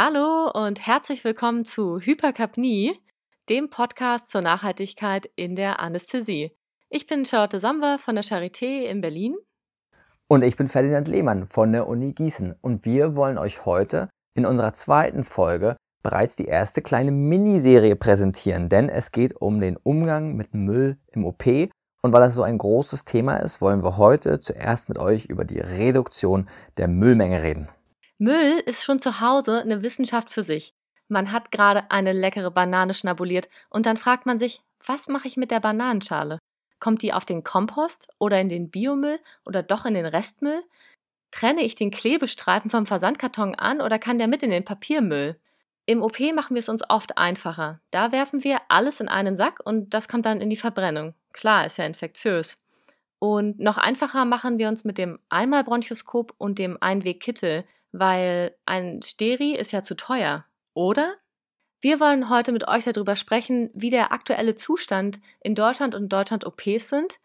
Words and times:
Hallo 0.00 0.48
und 0.54 0.86
herzlich 0.86 1.24
willkommen 1.24 1.64
zu 1.64 1.98
Hyperkapnie, 1.98 2.96
dem 3.48 3.68
Podcast 3.68 4.30
zur 4.30 4.42
Nachhaltigkeit 4.42 5.28
in 5.34 5.56
der 5.56 5.80
Anästhesie. 5.80 6.52
Ich 6.88 7.08
bin 7.08 7.24
Charlotte 7.24 7.58
Samba 7.58 7.98
von 7.98 8.14
der 8.14 8.22
Charité 8.22 8.84
in 8.84 9.00
Berlin. 9.00 9.34
Und 10.28 10.44
ich 10.44 10.56
bin 10.56 10.68
Ferdinand 10.68 11.08
Lehmann 11.08 11.46
von 11.46 11.72
der 11.72 11.88
Uni 11.88 12.12
Gießen. 12.12 12.54
Und 12.60 12.84
wir 12.84 13.16
wollen 13.16 13.38
euch 13.38 13.66
heute 13.66 14.08
in 14.36 14.46
unserer 14.46 14.72
zweiten 14.72 15.24
Folge 15.24 15.74
bereits 16.04 16.36
die 16.36 16.46
erste 16.46 16.80
kleine 16.80 17.10
Miniserie 17.10 17.96
präsentieren, 17.96 18.68
denn 18.68 18.88
es 18.88 19.10
geht 19.10 19.40
um 19.40 19.60
den 19.60 19.76
Umgang 19.78 20.36
mit 20.36 20.54
Müll 20.54 20.96
im 21.10 21.24
OP. 21.24 21.44
Und 21.44 22.12
weil 22.12 22.20
das 22.20 22.36
so 22.36 22.44
ein 22.44 22.58
großes 22.58 23.04
Thema 23.04 23.38
ist, 23.38 23.60
wollen 23.60 23.82
wir 23.82 23.96
heute 23.96 24.38
zuerst 24.38 24.88
mit 24.88 25.00
euch 25.00 25.24
über 25.24 25.44
die 25.44 25.58
Reduktion 25.58 26.48
der 26.76 26.86
Müllmenge 26.86 27.42
reden. 27.42 27.68
Müll 28.18 28.62
ist 28.66 28.84
schon 28.84 29.00
zu 29.00 29.20
Hause 29.20 29.60
eine 29.60 29.82
Wissenschaft 29.82 30.30
für 30.30 30.42
sich. 30.42 30.74
Man 31.06 31.30
hat 31.30 31.52
gerade 31.52 31.90
eine 31.90 32.12
leckere 32.12 32.50
Banane 32.50 32.92
schnabuliert 32.92 33.48
und 33.70 33.86
dann 33.86 33.96
fragt 33.96 34.26
man 34.26 34.40
sich, 34.40 34.60
was 34.84 35.08
mache 35.08 35.28
ich 35.28 35.36
mit 35.36 35.52
der 35.52 35.60
Bananenschale? 35.60 36.38
Kommt 36.80 37.02
die 37.02 37.12
auf 37.12 37.24
den 37.24 37.44
Kompost 37.44 38.08
oder 38.18 38.40
in 38.40 38.48
den 38.48 38.70
Biomüll 38.70 39.20
oder 39.46 39.62
doch 39.62 39.84
in 39.84 39.94
den 39.94 40.06
Restmüll? 40.06 40.62
Trenne 41.30 41.62
ich 41.62 41.76
den 41.76 41.90
Klebestreifen 41.90 42.70
vom 42.70 42.86
Versandkarton 42.86 43.54
an 43.54 43.80
oder 43.80 43.98
kann 43.98 44.18
der 44.18 44.28
mit 44.28 44.42
in 44.42 44.50
den 44.50 44.64
Papiermüll? 44.64 45.36
Im 45.86 46.02
OP 46.02 46.18
machen 46.34 46.54
wir 46.54 46.60
es 46.60 46.68
uns 46.68 46.82
oft 46.90 47.16
einfacher. 47.18 47.80
Da 47.90 48.12
werfen 48.12 48.44
wir 48.44 48.58
alles 48.68 49.00
in 49.00 49.08
einen 49.08 49.36
Sack 49.36 49.60
und 49.64 49.94
das 49.94 50.08
kommt 50.08 50.26
dann 50.26 50.40
in 50.40 50.50
die 50.50 50.56
Verbrennung. 50.56 51.14
Klar, 51.32 51.66
ist 51.66 51.78
ja 51.78 51.84
infektiös. 51.84 52.58
Und 53.18 53.58
noch 53.58 53.78
einfacher 53.78 54.24
machen 54.24 54.58
wir 54.58 54.68
uns 54.68 54.84
mit 54.84 54.98
dem 54.98 55.18
Einmalbronchoskop 55.28 56.34
und 56.38 56.58
dem 56.58 56.76
Einwegkittel, 56.80 57.64
weil 57.92 58.54
ein 58.66 59.02
Steri 59.02 59.54
ist 59.54 59.72
ja 59.72 59.82
zu 59.82 59.96
teuer, 59.96 60.44
oder? 60.74 61.14
Wir 61.80 62.00
wollen 62.00 62.28
heute 62.28 62.52
mit 62.52 62.66
euch 62.66 62.84
darüber 62.84 63.14
sprechen, 63.14 63.70
wie 63.72 63.90
der 63.90 64.12
aktuelle 64.12 64.56
Zustand 64.56 65.20
in 65.40 65.54
Deutschland 65.54 65.94
und 65.94 66.08
Deutschland 66.12 66.44
OPs 66.44 66.88
sind, 66.88 67.18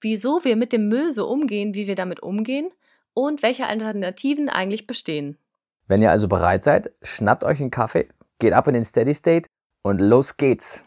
wieso 0.00 0.44
wir 0.44 0.56
mit 0.56 0.72
dem 0.72 0.88
Müll 0.88 1.12
so 1.12 1.28
umgehen, 1.28 1.74
wie 1.74 1.86
wir 1.86 1.94
damit 1.94 2.20
umgehen 2.20 2.70
und 3.14 3.42
welche 3.42 3.66
Alternativen 3.66 4.48
eigentlich 4.48 4.86
bestehen. 4.86 5.38
Wenn 5.86 6.02
ihr 6.02 6.10
also 6.10 6.28
bereit 6.28 6.64
seid, 6.64 6.92
schnappt 7.02 7.44
euch 7.44 7.60
einen 7.60 7.70
Kaffee, 7.70 8.08
geht 8.38 8.52
ab 8.52 8.66
in 8.66 8.74
den 8.74 8.84
Steady 8.84 9.14
State 9.14 9.48
und 9.82 10.00
los 10.00 10.36
geht's. 10.36 10.82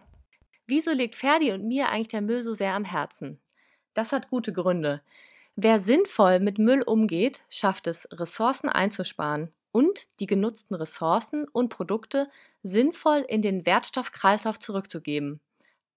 Wieso 0.67 0.91
liegt 0.91 1.15
Ferdi 1.15 1.51
und 1.51 1.67
mir 1.67 1.89
eigentlich 1.89 2.09
der 2.09 2.21
Müll 2.21 2.43
so 2.43 2.53
sehr 2.53 2.73
am 2.73 2.85
Herzen? 2.85 3.41
Das 3.93 4.11
hat 4.11 4.29
gute 4.29 4.53
Gründe. 4.53 5.01
Wer 5.55 5.79
sinnvoll 5.79 6.39
mit 6.39 6.59
Müll 6.59 6.81
umgeht, 6.81 7.41
schafft 7.49 7.87
es, 7.87 8.07
Ressourcen 8.11 8.69
einzusparen 8.69 9.51
und 9.71 10.07
die 10.19 10.25
genutzten 10.25 10.75
Ressourcen 10.75 11.47
und 11.51 11.69
Produkte 11.69 12.29
sinnvoll 12.63 13.25
in 13.27 13.41
den 13.41 13.65
Wertstoffkreislauf 13.65 14.59
zurückzugeben. 14.59 15.39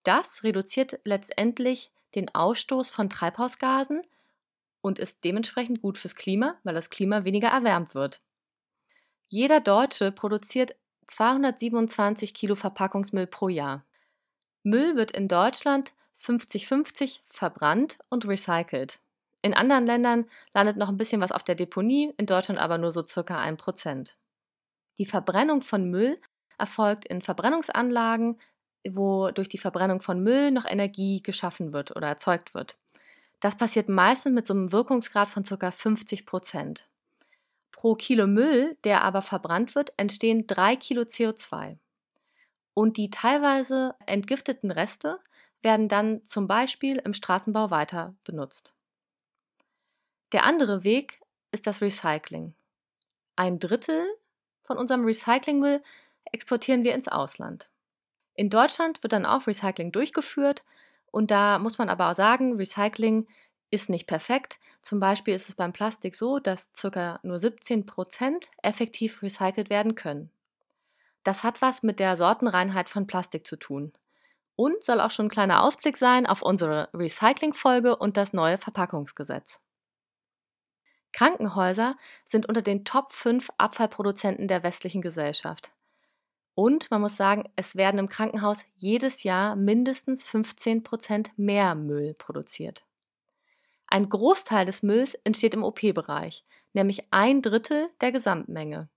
Das 0.02 0.44
reduziert 0.44 1.00
letztendlich 1.05 1.91
den 2.14 2.34
Ausstoß 2.34 2.91
von 2.91 3.08
Treibhausgasen 3.08 4.02
und 4.80 4.98
ist 4.98 5.24
dementsprechend 5.24 5.80
gut 5.80 5.98
fürs 5.98 6.14
Klima, 6.14 6.58
weil 6.62 6.74
das 6.74 6.91
Klima 6.91 7.24
weniger 7.24 7.48
erwärmt 7.48 7.94
wird. 7.94 8.20
Jeder 9.28 9.61
Deutsche 9.61 10.12
produziert 10.12 10.77
227 11.06 12.34
Kilo 12.34 12.55
Verpackungsmüll 12.55 13.27
pro 13.27 13.48
Jahr. 13.48 13.84
Müll 14.62 14.96
wird 14.96 15.12
in 15.12 15.28
Deutschland 15.28 15.94
50-50 16.18 17.20
verbrannt 17.28 17.98
und 18.08 18.27
recycelt. 18.27 19.00
In 19.45 19.53
anderen 19.53 19.84
Ländern 19.84 20.25
landet 20.55 20.79
noch 20.79 20.89
ein 20.89 20.96
bisschen 20.96 21.20
was 21.20 21.30
auf 21.30 21.42
der 21.42 21.55
Deponie, 21.55 22.14
in 22.17 22.24
Deutschland 22.24 22.58
aber 22.58 22.79
nur 22.79 22.92
so 22.92 23.07
circa 23.07 23.39
ein 23.39 23.58
Prozent. 23.58 24.17
Die 24.96 25.05
Verbrennung 25.05 25.61
von 25.61 25.85
Müll 25.91 26.18
erfolgt 26.57 27.05
in 27.05 27.20
Verbrennungsanlagen, 27.20 28.41
wo 28.89 29.30
durch 29.33 29.51
die 29.51 29.58
Verbrennung 29.58 30.01
von 30.01 30.23
Müll 30.23 30.51
noch 30.51 30.64
Energie 30.64 31.23
geschaffen 31.23 31.74
wird 31.74 31.95
oder 31.95 32.08
erzeugt 32.08 32.55
wird. 32.55 32.79
Das 33.41 33.55
passiert 33.55 33.91
meistens 33.91 34.33
mit 34.33 34.46
so 34.46 34.55
einem 34.55 34.73
Wirkungsgrad 34.73 35.29
von 35.29 35.42
ca. 35.42 35.70
50 35.70 36.24
Prozent. 36.24 36.89
Pro 37.70 37.97
Kilo 37.97 38.27
Müll, 38.27 38.79
der 38.85 39.05
aber 39.05 39.20
verbrannt 39.20 39.74
wird, 39.74 39.92
entstehen 39.98 40.47
drei 40.47 40.74
Kilo 40.74 41.02
CO2. 41.02 41.77
Und 42.73 42.97
die 42.97 43.11
teilweise 43.11 43.95
entgifteten 44.07 44.70
Reste 44.70 45.20
werden 45.61 45.89
dann 45.89 46.24
zum 46.24 46.47
Beispiel 46.47 46.97
im 46.97 47.13
Straßenbau 47.13 47.70
weiter 47.70 48.14
benutzt. 48.24 48.74
Der 50.34 50.42
andere 50.42 50.83
Weg 50.83 51.20
ist 51.52 51.64
das 51.64 51.80
Recycling. 51.80 52.55
Ein 53.36 53.61
Drittel 53.61 54.05
von 54.64 54.78
unserem 54.78 55.05
Recyclingmüll 55.05 55.80
exportieren 56.24 56.83
wir 56.83 56.92
ins 56.92 57.06
Ausland. 57.06 57.70
In 58.34 58.50
Deutschland 58.50 59.00
wird 59.05 59.12
dann 59.12 59.27
auch 59.27 59.46
Recycling 59.46 59.92
durchgeführt 59.92 60.64
und 61.12 61.30
da 61.30 61.61
muss 61.61 61.78
man 61.78 61.89
aber 61.89 62.11
auch 62.11 62.17
sagen, 62.17 62.56
Recycling 62.56 63.28
ist 63.70 63.89
nicht 63.89 64.08
perfekt. 64.08 64.58
Zum 64.83 64.98
Beispiel 64.98 65.34
ist 65.34 65.48
es 65.48 65.55
beim 65.55 65.73
Plastik 65.73 66.17
so, 66.17 66.40
dass 66.40 66.73
ca. 66.73 67.20
nur 67.23 67.39
17 67.39 67.86
Prozent 67.86 68.50
effektiv 68.61 69.23
recycelt 69.23 69.70
werden 69.70 69.94
können. 69.94 70.30
Das 71.23 71.44
hat 71.44 71.62
was 71.62 71.84
mit 71.84 72.00
der 72.00 72.17
Sortenreinheit 72.17 72.89
von 72.89 73.06
Plastik 73.06 73.46
zu 73.46 73.55
tun. 73.55 73.92
Und 74.56 74.83
soll 74.83 75.00
auch 75.00 75.12
schon 75.12 75.27
ein 75.27 75.30
kleiner 75.30 75.62
Ausblick 75.62 75.96
sein 75.96 76.27
auf 76.27 76.42
unsere 76.42 76.89
Recycling-Folge 76.92 77.94
und 77.94 78.17
das 78.17 78.33
neue 78.33 78.58
Verpackungsgesetz. 78.58 79.61
Krankenhäuser 81.14 81.95
sind 82.25 82.47
unter 82.48 82.61
den 82.61 82.85
Top 82.85 83.13
5 83.13 83.48
Abfallproduzenten 83.57 84.48
der 84.48 84.64
westlichen 84.64 85.01
Gesellschaft. 85.01 85.70
Und 86.57 86.91
man 86.91 87.01
muss 87.01 87.17
sagen, 87.17 87.45
es 87.55 87.77
werden 87.77 87.98
im 87.98 88.08
Krankenhaus 88.08 88.64
jedes 88.75 89.23
Jahr 89.23 89.55
mindestens 89.55 90.24
15 90.24 90.83
Prozent 90.83 91.30
mehr 91.36 91.77
Müll 91.77 92.14
produziert. 92.14 92.85
Ein 93.86 94.08
Großteil 94.08 94.67
des 94.67 94.83
Mülls 94.83 95.14
entsteht 95.23 95.55
im 95.55 95.63
OP-Bereich, 95.63 96.42
nämlich 96.73 97.07
ein 97.13 97.42
Drittel 97.42 97.91
der 98.01 98.11
Gesamtmenge. 98.11 98.89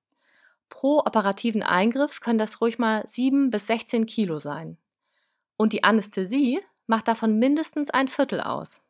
Pro 0.69 0.99
operativen 0.99 1.61
Eingriff 1.61 2.19
können 2.19 2.39
das 2.39 2.61
ruhig 2.61 2.79
mal 2.79 3.07
7 3.07 3.51
bis 3.51 3.67
16 3.67 4.07
Kilo 4.07 4.39
sein. 4.39 4.79
Und 5.55 5.71
die 5.71 5.83
Anästhesie 5.83 6.61
macht 6.87 7.07
davon 7.07 7.37
mindestens 7.37 7.91
ein 7.91 8.07
Viertel 8.07 8.41
aus. 8.41 8.81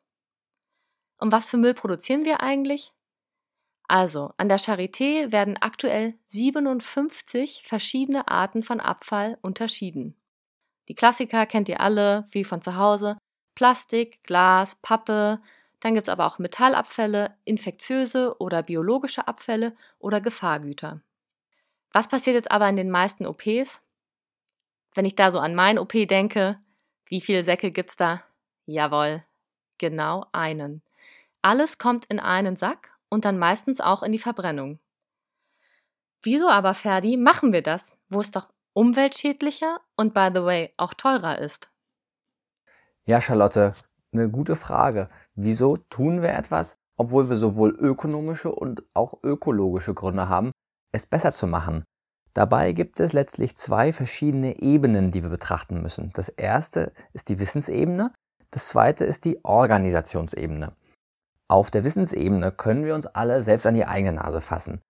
Und 1.17 1.33
was 1.33 1.49
für 1.49 1.57
Müll 1.57 1.73
produzieren 1.73 2.23
wir 2.23 2.41
eigentlich? 2.41 2.93
Also, 3.87 4.33
an 4.37 4.49
der 4.49 4.59
Charité 4.59 5.31
werden 5.31 5.57
aktuell 5.57 6.13
57 6.27 7.63
verschiedene 7.65 8.27
Arten 8.27 8.61
von 8.61 8.81
Abfall 8.81 9.37
unterschieden. 9.41 10.15
Die 10.89 10.95
Klassiker 10.95 11.45
kennt 11.45 11.69
ihr 11.69 11.79
alle, 11.79 12.25
wie 12.31 12.43
von 12.43 12.61
zu 12.61 12.75
Hause. 12.75 13.17
Plastik, 13.55 14.23
Glas, 14.23 14.75
Pappe, 14.81 15.41
dann 15.79 15.93
gibt 15.93 16.07
es 16.07 16.11
aber 16.11 16.25
auch 16.25 16.39
Metallabfälle, 16.39 17.35
infektiöse 17.45 18.35
oder 18.39 18.63
biologische 18.63 19.27
Abfälle 19.27 19.75
oder 19.99 20.21
Gefahrgüter. 20.21 21.01
Was 21.91 22.07
passiert 22.07 22.35
jetzt 22.35 22.51
aber 22.51 22.67
in 22.67 22.75
den 22.75 22.91
meisten 22.91 23.25
OPs? 23.25 23.81
Wenn 24.93 25.05
ich 25.05 25.15
da 25.15 25.31
so 25.31 25.39
an 25.39 25.55
mein 25.55 25.79
OP 25.79 25.93
denke, 25.93 26.59
wie 27.05 27.21
viele 27.21 27.43
Säcke 27.43 27.71
gibt's 27.71 27.95
da? 27.95 28.23
Jawohl, 28.65 29.23
genau 29.77 30.25
einen. 30.33 30.81
Alles 31.41 31.77
kommt 31.77 32.05
in 32.05 32.19
einen 32.19 32.55
Sack 32.55 32.96
und 33.09 33.25
dann 33.25 33.37
meistens 33.37 33.81
auch 33.81 34.03
in 34.03 34.11
die 34.11 34.19
Verbrennung. 34.19 34.79
Wieso 36.21 36.49
aber, 36.49 36.73
Ferdi, 36.73 37.17
machen 37.17 37.53
wir 37.53 37.61
das, 37.61 37.95
wo 38.09 38.19
es 38.19 38.31
doch 38.31 38.49
umweltschädlicher 38.73 39.79
und 39.95 40.13
by 40.13 40.29
the 40.33 40.43
way 40.43 40.73
auch 40.77 40.93
teurer 40.93 41.39
ist? 41.39 41.71
Ja, 43.05 43.21
Charlotte, 43.21 43.73
eine 44.11 44.29
gute 44.29 44.55
Frage. 44.55 45.09
Wieso 45.35 45.77
tun 45.77 46.21
wir 46.21 46.33
etwas, 46.33 46.77
obwohl 46.97 47.29
wir 47.29 47.35
sowohl 47.35 47.71
ökonomische 47.71 48.51
und 48.51 48.83
auch 48.93 49.23
ökologische 49.23 49.93
Gründe 49.93 50.27
haben, 50.27 50.51
es 50.91 51.05
besser 51.05 51.31
zu 51.31 51.47
machen? 51.47 51.83
Dabei 52.33 52.71
gibt 52.73 52.99
es 52.99 53.13
letztlich 53.13 53.55
zwei 53.55 53.91
verschiedene 53.93 54.59
Ebenen, 54.59 55.11
die 55.11 55.23
wir 55.23 55.29
betrachten 55.29 55.81
müssen. 55.81 56.11
Das 56.13 56.29
erste 56.29 56.93
ist 57.13 57.29
die 57.29 57.39
Wissensebene, 57.39 58.13
das 58.51 58.69
zweite 58.69 59.05
ist 59.05 59.25
die 59.25 59.43
Organisationsebene. 59.43 60.69
Auf 61.49 61.71
der 61.71 61.83
Wissensebene 61.83 62.51
können 62.51 62.83
wir 62.83 62.93
uns 62.93 63.07
alle 63.07 63.41
selbst 63.41 63.65
an 63.65 63.73
die 63.73 63.85
eigene 63.85 64.13
Nase 64.13 64.41
fassen. 64.41 64.81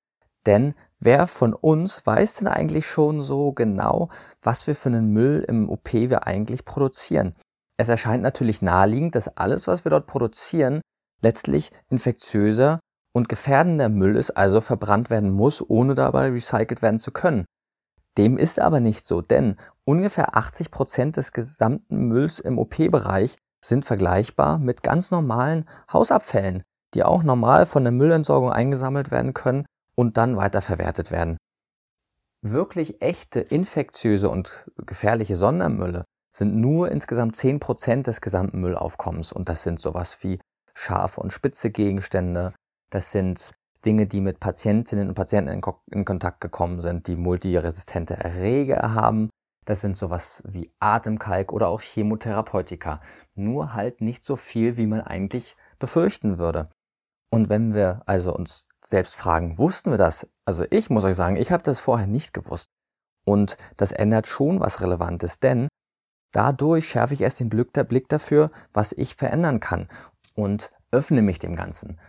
Denn 0.45 0.75
wer 0.99 1.27
von 1.27 1.53
uns 1.53 2.05
weiß 2.05 2.35
denn 2.35 2.47
eigentlich 2.47 2.87
schon 2.87 3.21
so 3.21 3.51
genau, 3.51 4.09
was 4.41 4.65
wir 4.65 4.75
für 4.75 4.89
einen 4.89 5.11
Müll 5.11 5.45
im 5.47 5.69
OP 5.69 5.93
wir 5.93 6.25
eigentlich 6.25 6.65
produzieren? 6.65 7.33
Es 7.77 7.89
erscheint 7.89 8.23
natürlich 8.23 8.61
naheliegend, 8.61 9.13
dass 9.13 9.27
alles, 9.27 9.67
was 9.67 9.85
wir 9.85 9.91
dort 9.91 10.07
produzieren, 10.07 10.81
letztlich 11.21 11.71
infektiöser 11.89 12.79
und 13.13 13.29
gefährdender 13.29 13.89
Müll 13.89 14.15
ist, 14.15 14.31
also 14.31 14.61
verbrannt 14.61 15.09
werden 15.09 15.31
muss, 15.31 15.67
ohne 15.67 15.93
dabei 15.93 16.29
recycelt 16.29 16.81
werden 16.81 16.99
zu 16.99 17.11
können. 17.11 17.45
Dem 18.17 18.37
ist 18.37 18.59
aber 18.59 18.79
nicht 18.79 19.05
so, 19.05 19.21
denn 19.21 19.57
ungefähr 19.85 20.35
80 20.35 20.71
Prozent 20.71 21.17
des 21.17 21.33
gesamten 21.33 22.07
Mülls 22.07 22.39
im 22.39 22.57
OP-Bereich 22.57 23.37
sind 23.63 23.85
vergleichbar 23.85 24.59
mit 24.59 24.83
ganz 24.83 25.11
normalen 25.11 25.67
Hausabfällen, 25.91 26.63
die 26.93 27.03
auch 27.03 27.23
normal 27.23 27.65
von 27.65 27.83
der 27.83 27.91
Müllentsorgung 27.91 28.51
eingesammelt 28.51 29.11
werden 29.11 29.33
können 29.33 29.65
und 29.95 30.17
dann 30.17 30.37
weiterverwertet 30.37 31.11
werden. 31.11 31.37
wirklich 32.41 33.01
echte, 33.01 33.39
infektiöse 33.41 34.29
und 34.29 34.69
gefährliche 34.85 35.35
Sondermülle 35.35 36.05
sind 36.37 36.55
nur 36.55 36.91
insgesamt 36.91 37.35
10% 37.35 38.03
des 38.03 38.21
gesamten 38.21 38.61
Müllaufkommens. 38.61 39.33
Und 39.33 39.49
das 39.49 39.63
sind 39.63 39.79
sowas 39.79 40.23
wie 40.23 40.39
scharfe 40.75 41.19
und 41.19 41.33
spitze 41.33 41.71
Gegenstände. 41.71 42.53
Das 42.91 43.11
sind 43.11 43.51
Dinge, 43.85 44.05
die 44.05 44.21
mit 44.21 44.39
Patientinnen 44.39 45.09
und 45.09 45.15
Patienten 45.15 45.49
in, 45.49 45.61
in 45.91 46.05
Kontakt 46.05 46.41
gekommen 46.41 46.81
sind, 46.81 47.07
die 47.07 47.15
multiresistente 47.15 48.15
Erreger 48.15 48.93
haben. 48.93 49.29
Das 49.67 49.81
sind 49.81 49.97
sowas 49.97 50.41
wie 50.47 50.71
Atemkalk 50.79 51.51
oder 51.51 51.67
auch 51.67 51.81
Chemotherapeutika. 51.81 53.01
Nur 53.35 53.73
halt 53.73 53.99
nicht 53.99 54.23
so 54.23 54.37
viel, 54.37 54.77
wie 54.77 54.87
man 54.87 55.01
eigentlich 55.01 55.57
befürchten 55.77 56.37
würde. 56.37 56.69
Und 57.29 57.49
wenn 57.49 57.73
wir 57.73 58.01
also 58.05 58.33
uns 58.33 58.69
selbst 58.81 59.17
fragen, 59.17 59.57
wussten 59.57 59.91
wir 59.91 59.97
das? 59.97 60.25
Also 60.45 60.63
ich 60.69 60.89
muss 60.89 61.03
euch 61.03 61.17
sagen, 61.17 61.35
ich 61.35 61.51
habe 61.51 61.63
das 61.63 61.81
vorher 61.81 62.07
nicht 62.07 62.33
gewusst. 62.33 62.69
Und 63.25 63.57
das 63.75 63.91
ändert 63.91 64.27
schon 64.27 64.61
was 64.61 64.79
Relevantes, 64.79 65.39
denn 65.39 65.67
dadurch 66.31 66.87
schärfe 66.87 67.13
ich 67.13 67.19
erst 67.19 67.41
den 67.41 67.49
Blick 67.49 68.07
dafür, 68.07 68.51
was 68.71 68.93
ich 68.93 69.15
verändern 69.15 69.59
kann 69.59 69.89
und 70.33 70.71
öffne 70.91 71.21
mich 71.21 71.39
dem 71.39 71.57
Ganzen. 71.57 71.99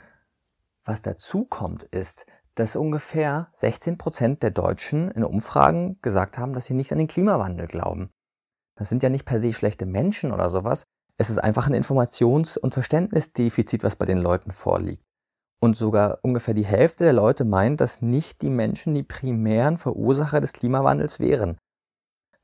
Was 0.84 1.02
dazu 1.02 1.44
kommt, 1.44 1.82
ist, 1.82 2.24
dass 2.58 2.76
ungefähr 2.76 3.48
16 3.54 3.98
Prozent 3.98 4.42
der 4.42 4.50
Deutschen 4.50 5.10
in 5.12 5.24
Umfragen 5.24 5.98
gesagt 6.02 6.38
haben, 6.38 6.52
dass 6.52 6.64
sie 6.64 6.74
nicht 6.74 6.92
an 6.92 6.98
den 6.98 7.06
Klimawandel 7.06 7.68
glauben. 7.68 8.10
Das 8.76 8.88
sind 8.88 9.02
ja 9.02 9.10
nicht 9.10 9.24
per 9.24 9.38
se 9.38 9.52
schlechte 9.52 9.86
Menschen 9.86 10.32
oder 10.32 10.48
sowas. 10.48 10.84
Es 11.18 11.30
ist 11.30 11.38
einfach 11.38 11.66
ein 11.66 11.74
Informations- 11.74 12.58
und 12.58 12.74
Verständnisdefizit, 12.74 13.84
was 13.84 13.96
bei 13.96 14.06
den 14.06 14.18
Leuten 14.18 14.50
vorliegt. 14.50 15.04
Und 15.60 15.76
sogar 15.76 16.18
ungefähr 16.22 16.54
die 16.54 16.64
Hälfte 16.64 17.04
der 17.04 17.12
Leute 17.12 17.44
meint, 17.44 17.80
dass 17.80 18.02
nicht 18.02 18.42
die 18.42 18.50
Menschen 18.50 18.94
die 18.94 19.02
primären 19.02 19.78
Verursacher 19.78 20.40
des 20.40 20.52
Klimawandels 20.52 21.18
wären. 21.18 21.58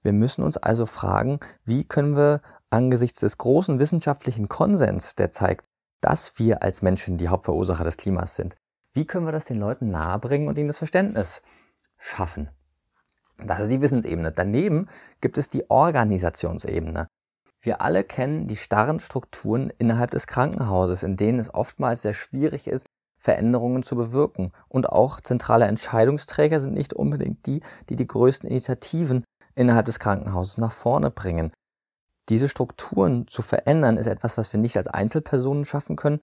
Wir 0.03 0.13
müssen 0.13 0.43
uns 0.43 0.57
also 0.57 0.87
fragen, 0.87 1.41
wie 1.65 1.85
können 1.85 2.17
wir 2.17 2.41
angesichts 2.71 3.21
des 3.21 3.39
großen 3.39 3.79
wissenschaftlichen 3.79 4.49
Konsens, 4.49 5.15
der 5.15 5.31
zeigt, 5.31 5.65
dass 6.01 6.39
wir 6.39 6.63
als 6.63 6.83
Menschen 6.83 7.17
die 7.17 7.29
Hauptverursacher 7.29 7.85
des 7.85 7.97
Klimas 7.97 8.35
sind, 8.35 8.57
wie 8.95 9.05
können 9.05 9.27
wir 9.27 9.33
das 9.33 9.47
den 9.47 9.59
Leuten 9.59 9.91
nahebringen 9.91 10.49
und 10.49 10.57
ihnen 10.57 10.69
das 10.69 10.79
Verständnis 10.79 11.43
schaffen? 11.99 12.49
Das 13.39 13.61
ist 13.61 13.73
die 13.73 13.83
Wissensebene. 13.83 14.33
Daneben 14.33 14.89
gibt 15.21 15.37
es 15.37 15.49
die 15.49 15.69
Organisationsebene. 15.69 17.09
Wir 17.61 17.81
alle 17.81 18.05
kennen 18.05 18.47
die 18.47 18.57
starren 18.57 19.01
Strukturen 19.01 19.71
innerhalb 19.79 20.11
des 20.11 20.27
Krankenhauses, 20.27 21.03
in 21.03 21.17
denen 21.17 21.39
es 21.39 21.53
oftmals 21.53 22.03
sehr 22.03 22.15
schwierig 22.15 22.69
ist, 22.69 22.87
Veränderungen 23.19 23.83
zu 23.83 23.97
bewirken. 23.97 24.53
Und 24.69 24.89
auch 24.91 25.21
zentrale 25.21 25.65
Entscheidungsträger 25.65 26.61
sind 26.61 26.75
nicht 26.75 26.93
unbedingt 26.93 27.47
die, 27.47 27.63
die 27.89 27.97
die 27.97 28.07
größten 28.07 28.49
Initiativen 28.49 29.25
innerhalb 29.55 29.87
des 29.87 29.99
Krankenhauses 29.99 30.59
nach 30.59 30.73
vorne 30.73 31.11
bringen. 31.11 31.53
Diese 32.29 32.49
Strukturen 32.49 33.27
zu 33.27 33.43
verändern, 33.43 33.97
ist 33.97 34.07
etwas, 34.07 34.39
was 34.39 34.53
wir 34.53 34.61
nicht 34.61 34.77
als 34.77 34.89
Einzelpersonen 34.89 35.65
schaffen 35.65 35.97
können, 35.97 36.21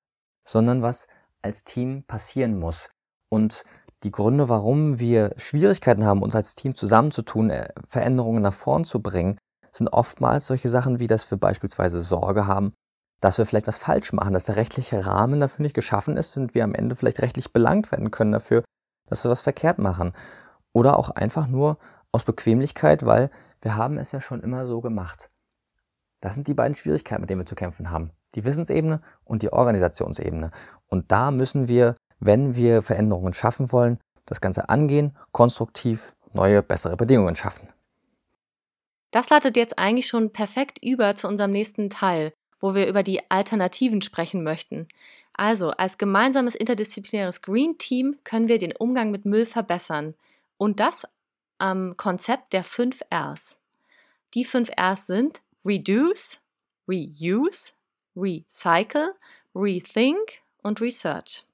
sondern 0.47 0.81
was 0.81 1.07
als 1.41 1.63
Team 1.63 2.03
passieren 2.03 2.59
muss. 2.59 2.89
Und 3.29 3.63
die 4.03 4.11
Gründe, 4.11 4.49
warum 4.49 4.99
wir 4.99 5.33
Schwierigkeiten 5.37 6.05
haben, 6.05 6.23
uns 6.23 6.35
als 6.35 6.55
Team 6.55 6.75
zusammenzutun, 6.75 7.49
äh, 7.49 7.69
Veränderungen 7.87 8.41
nach 8.41 8.53
vorn 8.53 8.83
zu 8.83 9.01
bringen, 9.01 9.37
sind 9.71 9.87
oftmals 9.87 10.47
solche 10.47 10.69
Sachen 10.69 10.99
wie, 10.99 11.07
dass 11.07 11.29
wir 11.31 11.37
beispielsweise 11.37 12.01
Sorge 12.03 12.47
haben, 12.47 12.73
dass 13.21 13.37
wir 13.37 13.45
vielleicht 13.45 13.67
was 13.67 13.77
falsch 13.77 14.11
machen, 14.13 14.33
dass 14.33 14.45
der 14.45 14.55
rechtliche 14.55 15.05
Rahmen 15.05 15.39
dafür 15.39 15.63
nicht 15.63 15.75
geschaffen 15.75 16.17
ist 16.17 16.35
und 16.37 16.55
wir 16.55 16.63
am 16.63 16.73
Ende 16.73 16.95
vielleicht 16.95 17.21
rechtlich 17.21 17.53
belangt 17.53 17.91
werden 17.91 18.11
können 18.11 18.31
dafür, 18.31 18.63
dass 19.07 19.23
wir 19.23 19.31
was 19.31 19.41
verkehrt 19.41 19.77
machen. 19.77 20.13
Oder 20.73 20.97
auch 20.97 21.09
einfach 21.09 21.47
nur 21.47 21.77
aus 22.11 22.23
Bequemlichkeit, 22.23 23.05
weil 23.05 23.29
wir 23.61 23.75
haben 23.75 23.97
es 23.97 24.11
ja 24.11 24.19
schon 24.19 24.41
immer 24.41 24.65
so 24.65 24.81
gemacht. 24.81 25.29
Das 26.21 26.33
sind 26.33 26.47
die 26.47 26.53
beiden 26.53 26.75
Schwierigkeiten, 26.75 27.21
mit 27.21 27.29
denen 27.29 27.41
wir 27.41 27.45
zu 27.45 27.55
kämpfen 27.55 27.91
haben. 27.91 28.11
Die 28.35 28.45
Wissensebene 28.45 29.01
und 29.23 29.41
die 29.43 29.51
Organisationsebene. 29.51 30.51
Und 30.87 31.11
da 31.11 31.31
müssen 31.31 31.67
wir, 31.67 31.95
wenn 32.19 32.55
wir 32.55 32.81
Veränderungen 32.81 33.33
schaffen 33.33 33.71
wollen, 33.71 33.97
das 34.25 34.41
Ganze 34.41 34.69
angehen, 34.69 35.17
konstruktiv 35.31 36.13
neue, 36.33 36.63
bessere 36.63 36.95
Bedingungen 36.95 37.35
schaffen. 37.35 37.67
Das 39.11 39.29
leitet 39.29 39.57
jetzt 39.57 39.77
eigentlich 39.77 40.07
schon 40.07 40.31
perfekt 40.31 40.79
über 40.81 41.15
zu 41.15 41.27
unserem 41.27 41.51
nächsten 41.51 41.89
Teil, 41.89 42.31
wo 42.61 42.75
wir 42.75 42.87
über 42.87 43.03
die 43.03 43.29
Alternativen 43.29 44.01
sprechen 44.01 44.43
möchten. 44.43 44.87
Also, 45.33 45.71
als 45.71 45.97
gemeinsames 45.97 46.55
interdisziplinäres 46.55 47.41
Green 47.41 47.77
Team 47.77 48.17
können 48.23 48.47
wir 48.47 48.57
den 48.57 48.75
Umgang 48.75 49.11
mit 49.11 49.25
Müll 49.25 49.45
verbessern. 49.45 50.13
Und 50.57 50.79
das 50.79 51.05
am 51.57 51.95
Konzept 51.97 52.53
der 52.53 52.63
5 52.63 53.01
Rs. 53.13 53.57
Die 54.33 54.45
5 54.45 54.69
Rs 54.79 55.07
sind 55.07 55.41
Reduce, 55.65 56.39
Reuse, 56.87 57.73
Recycle, 58.15 59.13
Rethink 59.55 60.41
und 60.61 60.81
Research. 60.81 61.45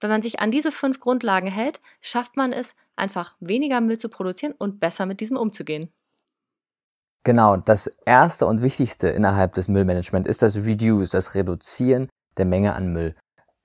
Wenn 0.00 0.10
man 0.10 0.22
sich 0.22 0.40
an 0.40 0.50
diese 0.50 0.72
fünf 0.72 1.00
Grundlagen 1.00 1.48
hält, 1.48 1.80
schafft 2.00 2.36
man 2.36 2.52
es, 2.52 2.74
einfach 2.96 3.36
weniger 3.40 3.80
Müll 3.80 3.98
zu 3.98 4.08
produzieren 4.08 4.54
und 4.56 4.80
besser 4.80 5.06
mit 5.06 5.20
diesem 5.20 5.36
umzugehen. 5.36 5.90
Genau, 7.22 7.58
das 7.58 7.86
erste 8.06 8.46
und 8.46 8.62
wichtigste 8.62 9.08
innerhalb 9.08 9.52
des 9.52 9.68
Müllmanagements 9.68 10.28
ist 10.28 10.40
das 10.40 10.56
Reduce, 10.56 11.10
das 11.10 11.34
Reduzieren 11.34 12.08
der 12.38 12.46
Menge 12.46 12.74
an 12.74 12.92
Müll. 12.92 13.14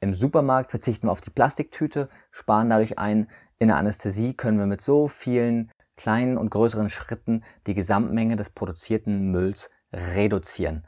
Im 0.02 0.14
Supermarkt 0.14 0.72
verzichten 0.72 1.08
wir 1.08 1.12
auf 1.12 1.22
die 1.22 1.30
Plastiktüte, 1.30 2.10
sparen 2.32 2.70
dadurch 2.70 3.00
ein. 3.00 3.30
In 3.58 3.70
der 3.70 3.78
Anästhesie 3.78 4.34
können 4.34 4.60
wir 4.60 4.66
mit 4.66 4.82
so 4.82 5.08
vielen 5.08 5.72
kleinen 5.96 6.38
und 6.38 6.50
größeren 6.50 6.90
Schritten 6.90 7.44
die 7.66 7.74
Gesamtmenge 7.74 8.36
des 8.36 8.50
produzierten 8.50 9.32
Mülls 9.32 9.70
reduzieren. 9.94 10.86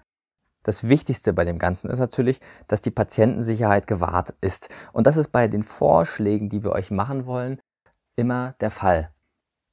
Das 0.67 0.89
Wichtigste 0.89 1.31
bei 1.31 1.45
dem 1.45 1.59
Ganzen 1.59 1.89
ist 1.89 1.99
natürlich, 1.99 2.41
dass 2.67 2.81
die 2.81 2.91
Patientensicherheit 2.91 3.87
gewahrt 3.87 4.33
ist. 4.41 4.67
Und 4.91 5.07
das 5.07 5.15
ist 5.15 5.29
bei 5.29 5.47
den 5.47 5.63
Vorschlägen, 5.63 6.49
die 6.49 6.65
wir 6.65 6.73
euch 6.73 6.91
machen 6.91 7.25
wollen, 7.25 7.61
immer 8.17 8.53
der 8.59 8.69
Fall. 8.69 9.11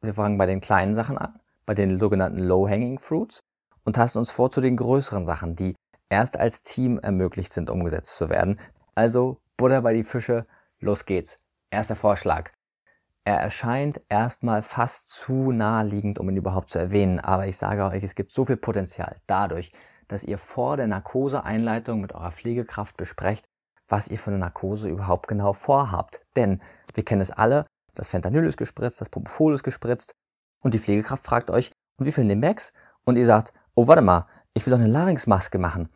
Wir 0.02 0.14
fangen 0.14 0.38
bei 0.38 0.46
den 0.46 0.61
kleinen 0.61 0.94
Sachen 0.94 1.19
an 1.19 1.41
bei 1.67 1.75
den 1.75 1.99
sogenannten 1.99 2.38
Low-Hanging 2.38 2.99
Fruits 2.99 3.43
und 3.85 3.96
tasten 3.96 4.19
uns 4.19 4.31
vor 4.31 4.50
zu 4.50 4.61
den 4.61 4.76
größeren 4.76 5.25
Sachen, 5.25 5.57
die 5.57 5.75
erst 6.09 6.37
als 6.37 6.62
Team 6.62 6.99
ermöglicht 6.99 7.52
sind, 7.52 7.71
umgesetzt 7.71 8.16
zu 8.16 8.28
werden. 8.28 8.61
Also 8.95 9.40
Butter 9.57 9.83
bei 9.83 9.95
die 9.95 10.04
Fische, 10.04 10.47
los 10.78 11.07
geht's. 11.07 11.38
Erster 11.71 11.97
Vorschlag. 11.97 12.50
Er 13.25 13.40
erscheint 13.40 14.00
erstmal 14.09 14.62
fast 14.62 15.11
zu 15.11 15.50
naheliegend, 15.50 16.18
um 16.18 16.28
ihn 16.28 16.37
überhaupt 16.37 16.68
zu 16.71 16.78
erwähnen, 16.78 17.18
aber 17.18 17.47
ich 17.47 17.57
sage 17.57 17.85
euch, 17.85 18.04
es 18.04 18.14
gibt 18.14 18.30
so 18.30 18.45
viel 18.45 18.59
Potenzial 18.59 19.16
dadurch, 19.26 19.73
dass 20.08 20.25
ihr 20.25 20.38
vor 20.38 20.76
der 20.76 20.87
Narkoseeinleitung 20.87 22.00
mit 22.00 22.14
eurer 22.14 22.30
Pflegekraft 22.30 22.96
besprecht, 22.96 23.44
was 23.88 24.08
ihr 24.08 24.18
für 24.18 24.30
eine 24.30 24.38
Narkose 24.38 24.88
überhaupt 24.88 25.28
genau 25.28 25.52
vorhabt. 25.52 26.23
Denn 26.37 26.61
wir 26.94 27.04
kennen 27.04 27.20
es 27.20 27.30
alle, 27.30 27.66
das 27.94 28.08
Fentanyl 28.08 28.46
ist 28.46 28.56
gespritzt, 28.56 29.00
das 29.00 29.08
Propofol 29.08 29.54
ist 29.54 29.62
gespritzt 29.62 30.12
und 30.62 30.75
die 30.75 30.78
Pflegekraft 30.78 31.25
fragt 31.25 31.50
euch, 31.50 31.70
und 31.99 32.06
wie 32.06 32.12
viel 32.12 32.25
Nimbex? 32.25 32.73
Und 33.04 33.16
ihr 33.16 33.26
sagt, 33.26 33.52
oh 33.75 33.87
warte 33.87 34.02
mal, 34.02 34.26
ich 34.54 34.66
will 34.66 34.73
doch 34.73 34.78
eine 34.78 34.88
Larynxmaske 34.88 35.58
machen. 35.58 35.88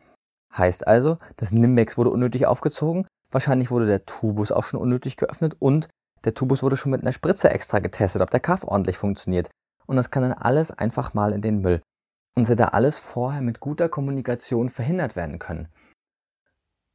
Heißt 0.55 0.87
also, 0.87 1.17
das 1.37 1.51
Nimbex 1.51 1.97
wurde 1.97 2.09
unnötig 2.09 2.45
aufgezogen, 2.45 3.05
wahrscheinlich 3.31 3.71
wurde 3.71 3.85
der 3.85 4.05
Tubus 4.05 4.51
auch 4.51 4.63
schon 4.63 4.79
unnötig 4.79 5.17
geöffnet 5.17 5.55
und 5.59 5.89
der 6.23 6.33
Tubus 6.33 6.63
wurde 6.63 6.77
schon 6.77 6.91
mit 6.91 7.01
einer 7.01 7.11
Spritze 7.11 7.49
extra 7.49 7.79
getestet, 7.79 8.21
ob 8.21 8.29
der 8.29 8.39
Kaff 8.39 8.63
ordentlich 8.63 8.97
funktioniert. 8.97 9.49
Und 9.85 9.95
das 9.95 10.11
kann 10.11 10.23
dann 10.23 10.33
alles 10.33 10.71
einfach 10.71 11.13
mal 11.13 11.33
in 11.33 11.41
den 11.41 11.61
Müll. 11.61 11.81
Und 12.35 12.45
hätte 12.45 12.55
da 12.55 12.65
alles 12.69 12.97
vorher 12.97 13.41
mit 13.41 13.59
guter 13.59 13.89
Kommunikation 13.89 14.69
verhindert 14.69 15.15
werden 15.15 15.39
können. 15.39 15.67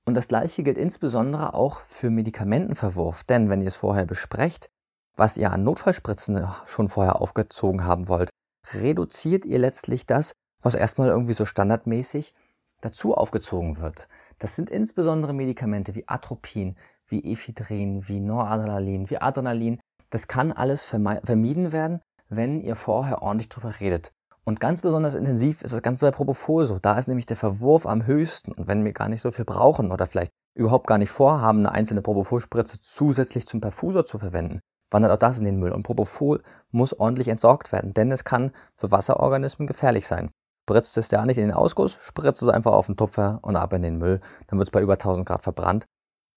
Und 0.07 0.15
das 0.15 0.29
gleiche 0.29 0.63
gilt 0.63 0.79
insbesondere 0.79 1.55
auch 1.55 1.81
für 1.81 2.11
Medikamentenverwurf, 2.11 3.25
denn 3.25 3.49
wenn 3.49 3.61
ihr 3.61 3.69
es 3.69 3.77
vorher 3.77 4.07
besprecht, 4.07 4.69
was 5.17 5.37
ihr 5.37 5.53
an 5.53 5.65
Notfallspritzen 5.65 6.47
schon 6.67 6.89
vorher 6.89 7.21
aufgezogen 7.21 7.85
haben 7.85 8.09
wollt, 8.09 8.31
reduziert 8.73 9.45
ihr 9.45 9.59
letztlich 9.59 10.07
das, 10.07 10.33
was 10.61 10.75
erstmal 10.75 11.09
irgendwie 11.09 11.35
so 11.35 11.45
standardmäßig 11.45 12.35
dazu 12.81 13.15
aufgezogen 13.15 13.79
wird. 13.79 14.09
Das 14.39 14.57
sind 14.57 14.71
insbesondere 14.71 15.33
Medikamente 15.33 15.95
wie 15.95 16.09
Atropin, 16.09 16.77
wie 17.07 17.33
Ephedrin, 17.33 18.09
wie 18.09 18.21
Noradrenalin, 18.21 19.09
wie 19.11 19.19
Adrenalin. 19.19 19.81
Das 20.11 20.29
kann 20.29 20.53
alles 20.53 20.85
vermieden 20.85 21.73
werden, 21.73 22.01
wenn 22.29 22.61
ihr 22.61 22.77
vorher 22.77 23.23
ordentlich 23.23 23.49
drüber 23.49 23.81
redet. 23.81 24.13
Und 24.45 24.61
ganz 24.61 24.83
besonders 24.83 25.15
intensiv 25.15 25.63
ist 25.63 25.73
das 25.73 25.83
Ganze 25.83 26.05
bei 26.05 26.11
Propofol 26.11 26.67
so. 26.67 26.79
Da 26.79 26.99
ist 26.99 27.09
nämlich 27.09 27.27
der 27.27 27.37
Verwurf 27.37 27.87
am 27.87 28.07
höchsten. 28.07 28.53
Und 28.53 28.69
wenn 28.69 28.85
wir 28.85 28.93
gar 28.93 29.09
nicht 29.09 29.23
so 29.23 29.31
viel 29.31 29.47
brauchen 29.47 29.91
oder 29.91 30.07
vielleicht 30.07 30.33
überhaupt 30.55 30.87
gar 30.87 30.99
nicht 30.99 31.11
vorhaben, 31.11 31.61
eine 31.61 31.73
einzelne 31.73 32.03
Propofol-Spritze 32.03 32.81
zusätzlich 32.81 33.47
zum 33.47 33.63
Perfusor 33.63 34.05
zu 34.05 34.19
verwenden, 34.19 34.61
wandert 34.91 35.13
auch 35.13 35.19
das 35.19 35.39
in 35.39 35.47
den 35.47 35.59
Müll. 35.59 35.73
Und 35.73 35.83
Propofol 35.83 36.43
muss 36.71 36.93
ordentlich 36.93 37.29
entsorgt 37.29 37.73
werden, 37.73 37.95
denn 37.95 38.13
es 38.13 38.25
kann 38.25 38.53
für 38.77 38.91
Wasserorganismen 38.91 39.67
gefährlich 39.67 40.07
sein. 40.07 40.31
Spritzt 40.67 40.97
es 40.99 41.11
ja 41.11 41.25
nicht 41.25 41.39
in 41.39 41.49
den 41.49 41.57
Ausguss, 41.57 41.99
spritzt 42.03 42.43
es 42.43 42.49
einfach 42.49 42.73
auf 42.73 42.87
den 42.87 42.97
Tupfer 42.97 43.39
und 43.43 43.57
ab 43.57 43.73
in 43.73 43.83
den 43.83 43.99
Müll. 43.99 44.21
Dann 44.47 44.59
wird 44.59 44.69
es 44.69 44.73
bei 44.73 44.81
über 44.81 44.95
1000 44.95 45.27
Grad 45.27 45.43
verbrannt. 45.43 45.87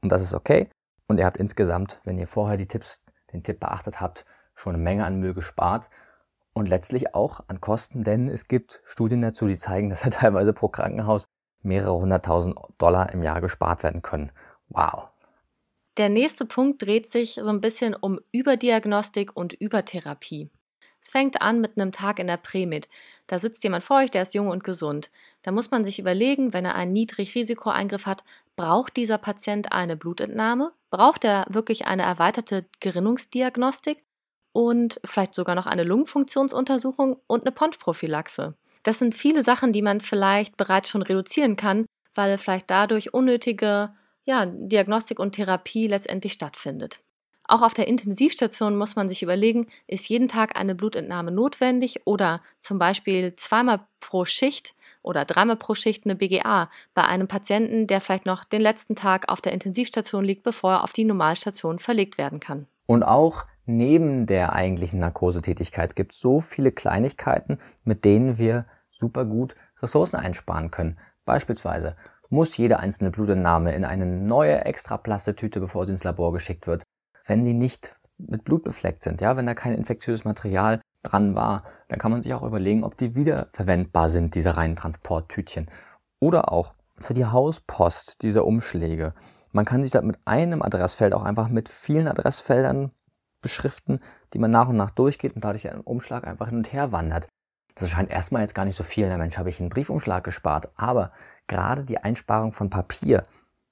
Und 0.01 0.11
das 0.11 0.21
ist 0.21 0.33
okay. 0.33 0.69
Und 1.07 1.17
ihr 1.17 1.25
habt 1.25 1.37
insgesamt, 1.37 2.01
wenn 2.03 2.17
ihr 2.17 2.27
vorher 2.27 2.57
die 2.57 2.67
Tipps, 2.67 3.01
den 3.33 3.43
Tipp 3.43 3.59
beachtet 3.59 3.99
habt, 3.99 4.25
schon 4.55 4.75
eine 4.75 4.83
Menge 4.83 5.05
an 5.05 5.19
Müll 5.19 5.33
gespart 5.33 5.89
und 6.57 6.67
letztlich 6.67 7.13
auch 7.15 7.41
an 7.47 7.61
Kosten, 7.61 8.03
denn 8.03 8.27
es 8.27 8.47
gibt 8.47 8.81
Studien 8.83 9.21
dazu, 9.21 9.47
die 9.47 9.57
zeigen, 9.57 9.89
dass 9.91 10.03
ja 10.03 10.09
teilweise 10.09 10.53
pro 10.53 10.67
Krankenhaus 10.67 11.27
mehrere 11.63 11.97
hunderttausend 11.97 12.57
Dollar 12.77 13.13
im 13.13 13.23
Jahr 13.23 13.41
gespart 13.41 13.83
werden 13.83 14.01
können. 14.01 14.31
Wow. 14.69 15.09
Der 15.97 16.09
nächste 16.09 16.45
Punkt 16.45 16.83
dreht 16.83 17.11
sich 17.11 17.39
so 17.41 17.49
ein 17.49 17.61
bisschen 17.61 17.95
um 17.95 18.19
Überdiagnostik 18.31 19.35
und 19.35 19.53
Übertherapie. 19.53 20.49
Es 21.01 21.09
fängt 21.09 21.41
an 21.41 21.61
mit 21.61 21.77
einem 21.77 21.91
Tag 21.91 22.19
in 22.19 22.27
der 22.27 22.37
Prämit. 22.37 22.87
Da 23.27 23.39
sitzt 23.39 23.63
jemand 23.63 23.83
vor 23.83 23.97
euch, 23.97 24.11
der 24.11 24.23
ist 24.23 24.33
jung 24.33 24.49
und 24.49 24.63
gesund. 24.63 25.09
Da 25.41 25.51
muss 25.51 25.71
man 25.71 25.85
sich 25.85 25.99
überlegen, 25.99 26.53
wenn 26.53 26.65
er 26.65 26.75
einen 26.75 26.93
Niedrigrisikoeingriff 26.93 28.05
hat, 28.05 28.23
braucht 28.55 28.97
dieser 28.97 29.17
Patient 29.17 29.71
eine 29.71 29.95
Blutentnahme? 29.95 30.71
Braucht 30.89 31.23
er 31.23 31.45
wirklich 31.49 31.87
eine 31.87 32.03
erweiterte 32.03 32.65
Gerinnungsdiagnostik? 32.79 34.03
Und 34.57 34.99
vielleicht 35.05 35.35
sogar 35.35 35.53
noch 35.53 35.67
eine 35.67 35.83
Lungenfunktionsuntersuchung 35.83 37.17
und 37.27 37.41
eine 37.41 37.51
Ponchprophylaxe. 37.51 38.55
Das 38.81 38.97
sind 38.97 39.13
viele 39.13 39.43
Sachen, 39.43 39.71
die 39.71 39.83
man 39.83 40.01
vielleicht 40.01 40.57
bereits 40.57 40.89
schon 40.89 41.03
reduzieren 41.03 41.57
kann, 41.57 41.85
weil 42.15 42.39
vielleicht 42.39 42.71
dadurch 42.71 43.13
unnötige 43.13 43.91
ja, 44.25 44.47
Diagnostik 44.47 45.19
und 45.19 45.33
Therapie 45.33 45.85
letztendlich 45.85 46.33
stattfindet. 46.33 47.01
Auch 47.47 47.61
auf 47.61 47.75
der 47.75 47.87
Intensivstation 47.87 48.75
muss 48.75 48.95
man 48.95 49.07
sich 49.09 49.21
überlegen, 49.21 49.67
ist 49.85 50.09
jeden 50.09 50.27
Tag 50.27 50.59
eine 50.59 50.73
Blutentnahme 50.73 51.29
notwendig 51.31 52.01
oder 52.05 52.41
zum 52.59 52.79
Beispiel 52.79 53.35
zweimal 53.35 53.81
pro 53.99 54.25
Schicht 54.25 54.73
oder 55.03 55.23
dreimal 55.23 55.57
pro 55.57 55.75
Schicht 55.75 56.05
eine 56.05 56.15
BGA 56.15 56.71
bei 56.95 57.03
einem 57.03 57.27
Patienten, 57.27 57.85
der 57.85 58.01
vielleicht 58.01 58.25
noch 58.25 58.43
den 58.43 58.61
letzten 58.61 58.95
Tag 58.95 59.29
auf 59.29 59.39
der 59.39 59.53
Intensivstation 59.53 60.25
liegt, 60.25 60.41
bevor 60.41 60.71
er 60.71 60.83
auf 60.83 60.93
die 60.93 61.05
Normalstation 61.05 61.77
verlegt 61.77 62.17
werden 62.17 62.39
kann. 62.39 62.65
Und 62.87 63.03
auch 63.03 63.45
neben 63.67 64.25
der 64.25 64.53
eigentlichen 64.53 64.99
Narkosetätigkeit 64.99 65.95
gibt 65.95 66.13
es 66.13 66.19
so 66.19 66.39
viele 66.39 66.71
Kleinigkeiten, 66.71 67.59
mit 67.83 68.05
denen 68.05 68.37
wir 68.37 68.65
super 68.91 69.25
gut 69.25 69.55
Ressourcen 69.81 70.17
einsparen 70.17 70.71
können. 70.71 70.97
Beispielsweise 71.25 71.95
muss 72.29 72.57
jede 72.57 72.79
einzelne 72.79 73.11
Blutentnahme 73.11 73.73
in 73.73 73.85
eine 73.85 74.05
neue 74.05 74.65
extra 74.65 74.97
Plastetüte, 74.97 75.59
bevor 75.59 75.85
sie 75.85 75.91
ins 75.91 76.03
Labor 76.03 76.33
geschickt 76.33 76.67
wird, 76.67 76.83
wenn 77.25 77.45
die 77.45 77.53
nicht 77.53 77.95
mit 78.17 78.43
Blut 78.43 78.63
befleckt 78.63 79.03
sind, 79.03 79.21
ja, 79.21 79.37
wenn 79.37 79.45
da 79.45 79.53
kein 79.53 79.73
infektiöses 79.73 80.25
Material 80.25 80.81
dran 81.03 81.35
war, 81.35 81.63
dann 81.87 81.99
kann 81.99 82.11
man 82.11 82.21
sich 82.21 82.33
auch 82.33 82.43
überlegen, 82.43 82.83
ob 82.83 82.97
die 82.97 83.15
wiederverwendbar 83.15 84.09
sind, 84.09 84.35
diese 84.35 84.57
reinen 84.57 84.75
Transporttütchen. 84.75 85.69
Oder 86.19 86.51
auch 86.51 86.73
für 86.99 87.13
die 87.13 87.25
Hauspost, 87.25 88.23
diese 88.23 88.43
Umschläge. 88.43 89.13
Man 89.51 89.65
kann 89.65 89.83
sich 89.83 89.91
da 89.91 90.01
mit 90.01 90.17
einem 90.25 90.61
Adressfeld 90.61 91.13
auch 91.13 91.23
einfach 91.23 91.49
mit 91.49 91.69
vielen 91.69 92.07
Adressfeldern 92.07 92.91
beschriften, 93.41 93.99
die 94.33 94.39
man 94.39 94.51
nach 94.51 94.69
und 94.69 94.77
nach 94.77 94.91
durchgeht 94.91 95.35
und 95.35 95.43
dadurch 95.43 95.69
ein 95.69 95.81
Umschlag 95.81 96.27
einfach 96.27 96.49
hin 96.49 96.57
und 96.57 96.73
her 96.73 96.91
wandert. 96.91 97.27
Das 97.75 97.89
scheint 97.89 98.09
erstmal 98.09 98.41
jetzt 98.41 98.55
gar 98.55 98.65
nicht 98.65 98.75
so 98.75 98.83
viel. 98.83 99.07
Na 99.07 99.17
Mensch, 99.17 99.37
habe 99.37 99.49
ich 99.49 99.59
einen 99.59 99.69
Briefumschlag 99.69 100.23
gespart. 100.23 100.69
Aber 100.75 101.11
gerade 101.47 101.85
die 101.85 101.99
Einsparung 101.99 102.51
von 102.51 102.69
Papier, 102.69 103.25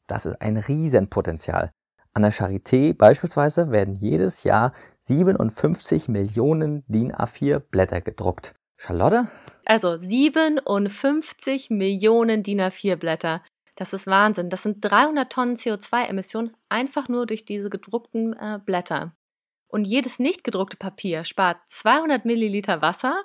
das 0.07 0.25
ist 0.25 0.41
ein 0.41 0.57
Riesenpotenzial. 0.57 1.72
An 2.13 2.22
der 2.22 2.31
Charité 2.31 2.95
beispielsweise 2.95 3.72
werden 3.72 3.95
jedes 3.95 4.43
Jahr 4.43 4.74
57 5.01 6.07
Millionen 6.07 6.84
DIN 6.88 7.12
A4 7.12 7.60
Blätter 7.60 8.00
gedruckt. 8.01 8.55
Charlotte? 8.77 9.27
Also 9.65 10.00
57 10.00 11.72
Millionen 11.72 12.43
DIN 12.43 12.62
A4 12.62 12.95
Blätter. 12.95 13.41
Das 13.75 13.91
ist 13.91 14.07
Wahnsinn. 14.07 14.50
Das 14.50 14.63
sind 14.63 14.77
300 14.79 15.29
Tonnen 15.29 15.55
CO2-Emissionen 15.55 16.55
einfach 16.69 17.10
nur 17.10 17.25
durch 17.25 17.43
diese 17.43 17.69
gedruckten 17.69 18.34
äh, 18.34 18.60
Blätter. 18.63 19.13
Und 19.67 19.86
jedes 19.86 20.19
nicht 20.19 20.43
gedruckte 20.43 20.77
Papier 20.77 21.24
spart 21.24 21.57
200 21.67 22.25
Milliliter 22.25 22.81
Wasser, 22.81 23.15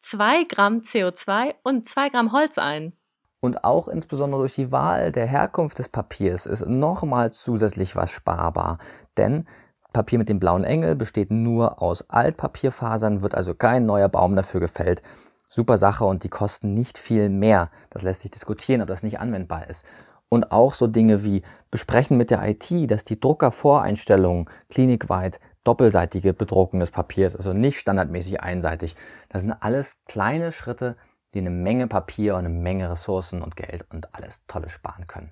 2 0.00 0.44
Gramm 0.44 0.78
CO2 0.78 1.54
und 1.62 1.88
2 1.88 2.08
Gramm 2.10 2.32
Holz 2.32 2.58
ein. 2.58 2.92
Und 3.40 3.64
auch 3.64 3.88
insbesondere 3.88 4.42
durch 4.42 4.54
die 4.54 4.72
Wahl 4.72 5.12
der 5.12 5.26
Herkunft 5.26 5.78
des 5.78 5.88
Papiers 5.88 6.46
ist 6.46 6.66
nochmal 6.66 7.32
zusätzlich 7.32 7.94
was 7.94 8.10
sparbar. 8.10 8.78
Denn 9.16 9.46
Papier 9.92 10.18
mit 10.18 10.28
dem 10.28 10.40
blauen 10.40 10.64
Engel 10.64 10.96
besteht 10.96 11.30
nur 11.30 11.80
aus 11.80 12.08
Altpapierfasern, 12.10 13.22
wird 13.22 13.34
also 13.34 13.54
kein 13.54 13.86
neuer 13.86 14.08
Baum 14.08 14.36
dafür 14.36 14.60
gefällt. 14.60 15.02
Super 15.48 15.78
Sache 15.78 16.04
und 16.04 16.24
die 16.24 16.28
kosten 16.28 16.74
nicht 16.74 16.98
viel 16.98 17.30
mehr. 17.30 17.70
Das 17.90 18.02
lässt 18.02 18.22
sich 18.22 18.30
diskutieren, 18.30 18.82
ob 18.82 18.88
das 18.88 19.02
nicht 19.02 19.18
anwendbar 19.18 19.68
ist. 19.68 19.84
Und 20.28 20.52
auch 20.52 20.74
so 20.74 20.86
Dinge 20.86 21.24
wie 21.24 21.42
besprechen 21.70 22.18
mit 22.18 22.30
der 22.30 22.46
IT, 22.46 22.70
dass 22.90 23.04
die 23.04 23.18
Druckervoreinstellungen 23.18 24.50
klinikweit 24.68 25.40
doppelseitige 25.64 26.32
Bedruckung 26.32 26.80
des 26.80 26.90
Papiers, 26.90 27.36
also 27.36 27.52
nicht 27.52 27.78
standardmäßig 27.78 28.40
einseitig. 28.40 28.96
Das 29.28 29.42
sind 29.42 29.52
alles 29.52 29.98
kleine 30.06 30.52
Schritte, 30.52 30.94
die 31.34 31.40
eine 31.40 31.50
Menge 31.50 31.86
Papier 31.86 32.34
und 32.34 32.40
eine 32.40 32.48
Menge 32.48 32.90
Ressourcen 32.90 33.42
und 33.42 33.56
Geld 33.56 33.84
und 33.90 34.14
alles 34.14 34.46
Tolles 34.46 34.72
sparen 34.72 35.06
können. 35.06 35.30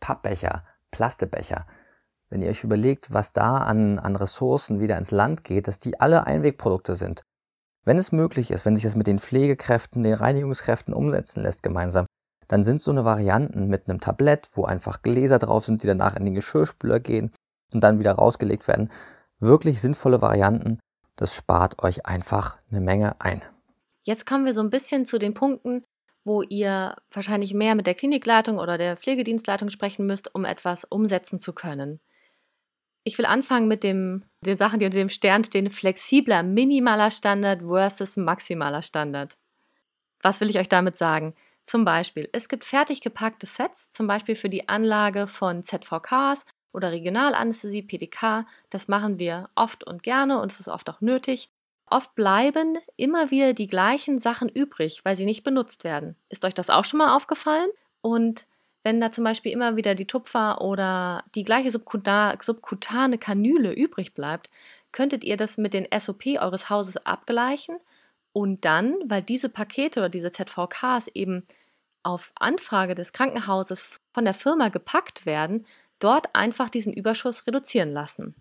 Pappbecher, 0.00 0.64
Plastebecher. 0.90 1.66
Wenn 2.28 2.42
ihr 2.42 2.50
euch 2.50 2.64
überlegt, 2.64 3.12
was 3.12 3.32
da 3.32 3.58
an, 3.58 3.98
an 3.98 4.16
Ressourcen 4.16 4.80
wieder 4.80 4.98
ins 4.98 5.12
Land 5.12 5.44
geht, 5.44 5.68
dass 5.68 5.78
die 5.78 6.00
alle 6.00 6.26
Einwegprodukte 6.26 6.96
sind. 6.96 7.22
Wenn 7.84 7.98
es 7.98 8.10
möglich 8.10 8.50
ist, 8.50 8.64
wenn 8.66 8.74
sich 8.74 8.82
das 8.82 8.96
mit 8.96 9.06
den 9.06 9.20
Pflegekräften, 9.20 10.02
den 10.02 10.14
Reinigungskräften 10.14 10.92
umsetzen 10.92 11.42
lässt 11.42 11.62
gemeinsam, 11.62 12.06
dann 12.48 12.64
sind 12.64 12.80
so 12.80 12.90
eine 12.90 13.04
Varianten 13.04 13.68
mit 13.68 13.88
einem 13.88 14.00
Tablett, 14.00 14.48
wo 14.54 14.64
einfach 14.64 15.02
Gläser 15.02 15.38
drauf 15.38 15.64
sind, 15.64 15.82
die 15.82 15.86
danach 15.86 16.16
in 16.16 16.24
den 16.24 16.34
Geschirrspüler 16.34 16.98
gehen 16.98 17.30
und 17.72 17.82
dann 17.82 17.98
wieder 18.00 18.12
rausgelegt 18.12 18.66
werden, 18.66 18.90
wirklich 19.38 19.80
sinnvolle 19.80 20.20
Varianten. 20.22 20.78
Das 21.16 21.34
spart 21.34 21.82
euch 21.82 22.06
einfach 22.06 22.58
eine 22.70 22.80
Menge 22.80 23.20
ein. 23.20 23.42
Jetzt 24.04 24.26
kommen 24.26 24.44
wir 24.44 24.52
so 24.52 24.60
ein 24.60 24.70
bisschen 24.70 25.06
zu 25.06 25.18
den 25.18 25.34
Punkten, 25.34 25.84
wo 26.24 26.42
ihr 26.42 26.96
wahrscheinlich 27.10 27.54
mehr 27.54 27.74
mit 27.74 27.86
der 27.86 27.94
Klinikleitung 27.94 28.58
oder 28.58 28.78
der 28.78 28.96
Pflegedienstleitung 28.96 29.70
sprechen 29.70 30.06
müsst, 30.06 30.34
um 30.34 30.44
etwas 30.44 30.84
umsetzen 30.84 31.40
zu 31.40 31.52
können. 31.52 32.00
Ich 33.04 33.16
will 33.18 33.26
anfangen 33.26 33.68
mit 33.68 33.84
dem, 33.84 34.24
den 34.40 34.56
Sachen, 34.56 34.80
die 34.80 34.84
unter 34.84 34.98
dem 34.98 35.08
Stern 35.08 35.44
stehen, 35.44 35.70
flexibler 35.70 36.42
minimaler 36.42 37.12
Standard 37.12 37.62
versus 37.62 38.16
maximaler 38.16 38.82
Standard. 38.82 39.38
Was 40.20 40.40
will 40.40 40.50
ich 40.50 40.58
euch 40.58 40.68
damit 40.68 40.96
sagen? 40.96 41.34
Zum 41.62 41.84
Beispiel, 41.84 42.28
es 42.32 42.48
gibt 42.48 42.64
fertig 42.64 43.00
gepackte 43.00 43.46
Sets, 43.46 43.90
zum 43.90 44.08
Beispiel 44.08 44.34
für 44.34 44.48
die 44.48 44.68
Anlage 44.68 45.28
von 45.28 45.62
ZVKs 45.62 46.44
oder 46.72 46.92
Regionalanästhesie, 46.92 47.82
PDK. 47.82 48.46
Das 48.70 48.88
machen 48.88 49.18
wir 49.18 49.50
oft 49.54 49.84
und 49.84 50.02
gerne 50.02 50.40
und 50.40 50.52
es 50.52 50.60
ist 50.60 50.68
oft 50.68 50.88
auch 50.90 51.00
nötig. 51.00 51.50
Oft 51.88 52.14
bleiben 52.14 52.78
immer 52.96 53.30
wieder 53.30 53.52
die 53.52 53.68
gleichen 53.68 54.18
Sachen 54.18 54.48
übrig, 54.48 55.04
weil 55.04 55.16
sie 55.16 55.24
nicht 55.24 55.44
benutzt 55.44 55.84
werden. 55.84 56.16
Ist 56.28 56.44
euch 56.44 56.54
das 56.54 56.70
auch 56.70 56.84
schon 56.84 56.98
mal 56.98 57.14
aufgefallen? 57.14 57.70
Und 58.00 58.46
wenn 58.82 59.00
da 59.00 59.10
zum 59.10 59.24
Beispiel 59.24 59.52
immer 59.52 59.76
wieder 59.76 59.94
die 59.94 60.06
Tupfer 60.06 60.60
oder 60.60 61.24
die 61.34 61.44
gleiche 61.44 61.70
subkutane 61.70 63.18
Kanüle 63.18 63.72
übrig 63.72 64.14
bleibt, 64.14 64.50
könntet 64.92 65.24
ihr 65.24 65.36
das 65.36 65.58
mit 65.58 65.74
den 65.74 65.86
SOP 65.96 66.26
eures 66.38 66.70
Hauses 66.70 66.96
abgleichen 66.98 67.78
und 68.32 68.64
dann, 68.64 68.96
weil 69.06 69.22
diese 69.22 69.48
Pakete 69.48 70.00
oder 70.00 70.08
diese 70.08 70.30
ZVKs 70.30 71.08
eben 71.14 71.44
auf 72.02 72.32
Anfrage 72.36 72.94
des 72.94 73.12
Krankenhauses 73.12 73.98
von 74.12 74.24
der 74.24 74.34
Firma 74.34 74.68
gepackt 74.68 75.26
werden, 75.26 75.66
dort 75.98 76.34
einfach 76.34 76.70
diesen 76.70 76.92
Überschuss 76.92 77.46
reduzieren 77.46 77.90
lassen. 77.90 78.34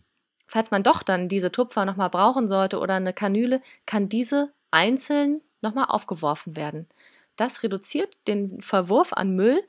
Falls 0.48 0.72
man 0.72 0.84
doch 0.84 1.04
dann 1.04 1.28
diese 1.28 1.52
Tupfer 1.52 1.86
nochmal 1.86 2.10
brauchen 2.10 2.48
sollte 2.48 2.80
oder 2.80 2.96
eine 2.96 3.14
Kanüle, 3.14 3.62
kann 3.86 4.10
diese 4.10 4.52
einzeln 4.72 5.42
nochmal 5.62 5.86
aufgeworfen 5.90 6.56
werden. 6.56 6.88
Das 7.36 7.64
reduziert 7.64 8.18
den 8.28 8.62
Verwurf 8.62 9.12
an 9.14 9.36
Müll. 9.36 9.60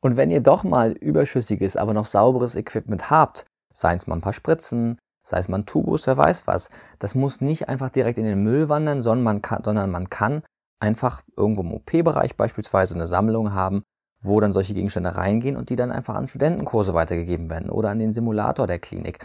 Und 0.00 0.16
wenn 0.16 0.30
ihr 0.30 0.42
doch 0.42 0.64
mal 0.64 0.92
überschüssiges, 0.92 1.76
aber 1.76 1.94
noch 1.94 2.04
sauberes 2.04 2.56
Equipment 2.56 3.10
habt, 3.10 3.46
seien 3.72 3.96
es 3.96 4.06
mal 4.06 4.16
ein 4.16 4.20
paar 4.20 4.32
Spritzen, 4.32 4.98
sei 5.26 5.38
es 5.38 5.48
mal 5.48 5.58
ein 5.58 5.66
Tubus, 5.66 6.06
wer 6.06 6.16
weiß 6.16 6.46
was, 6.46 6.70
das 6.98 7.14
muss 7.14 7.40
nicht 7.40 7.68
einfach 7.68 7.90
direkt 7.90 8.18
in 8.18 8.24
den 8.24 8.42
Müll 8.42 8.68
wandern, 8.68 9.00
sondern 9.00 9.24
man 9.24 9.42
kann, 9.42 9.64
sondern 9.64 9.90
man 9.90 10.10
kann 10.10 10.42
einfach 10.80 11.22
irgendwo 11.36 11.62
im 11.62 11.72
OP-Bereich 11.72 12.36
beispielsweise 12.36 12.94
eine 12.94 13.06
Sammlung 13.06 13.52
haben, 13.52 13.82
wo 14.20 14.40
dann 14.40 14.52
solche 14.52 14.74
Gegenstände 14.74 15.16
reingehen 15.16 15.56
und 15.56 15.70
die 15.70 15.76
dann 15.76 15.92
einfach 15.92 16.14
an 16.14 16.28
Studentenkurse 16.28 16.94
weitergegeben 16.94 17.50
werden 17.50 17.70
oder 17.70 17.90
an 17.90 17.98
den 17.98 18.12
Simulator 18.12 18.66
der 18.66 18.78
Klinik. 18.78 19.24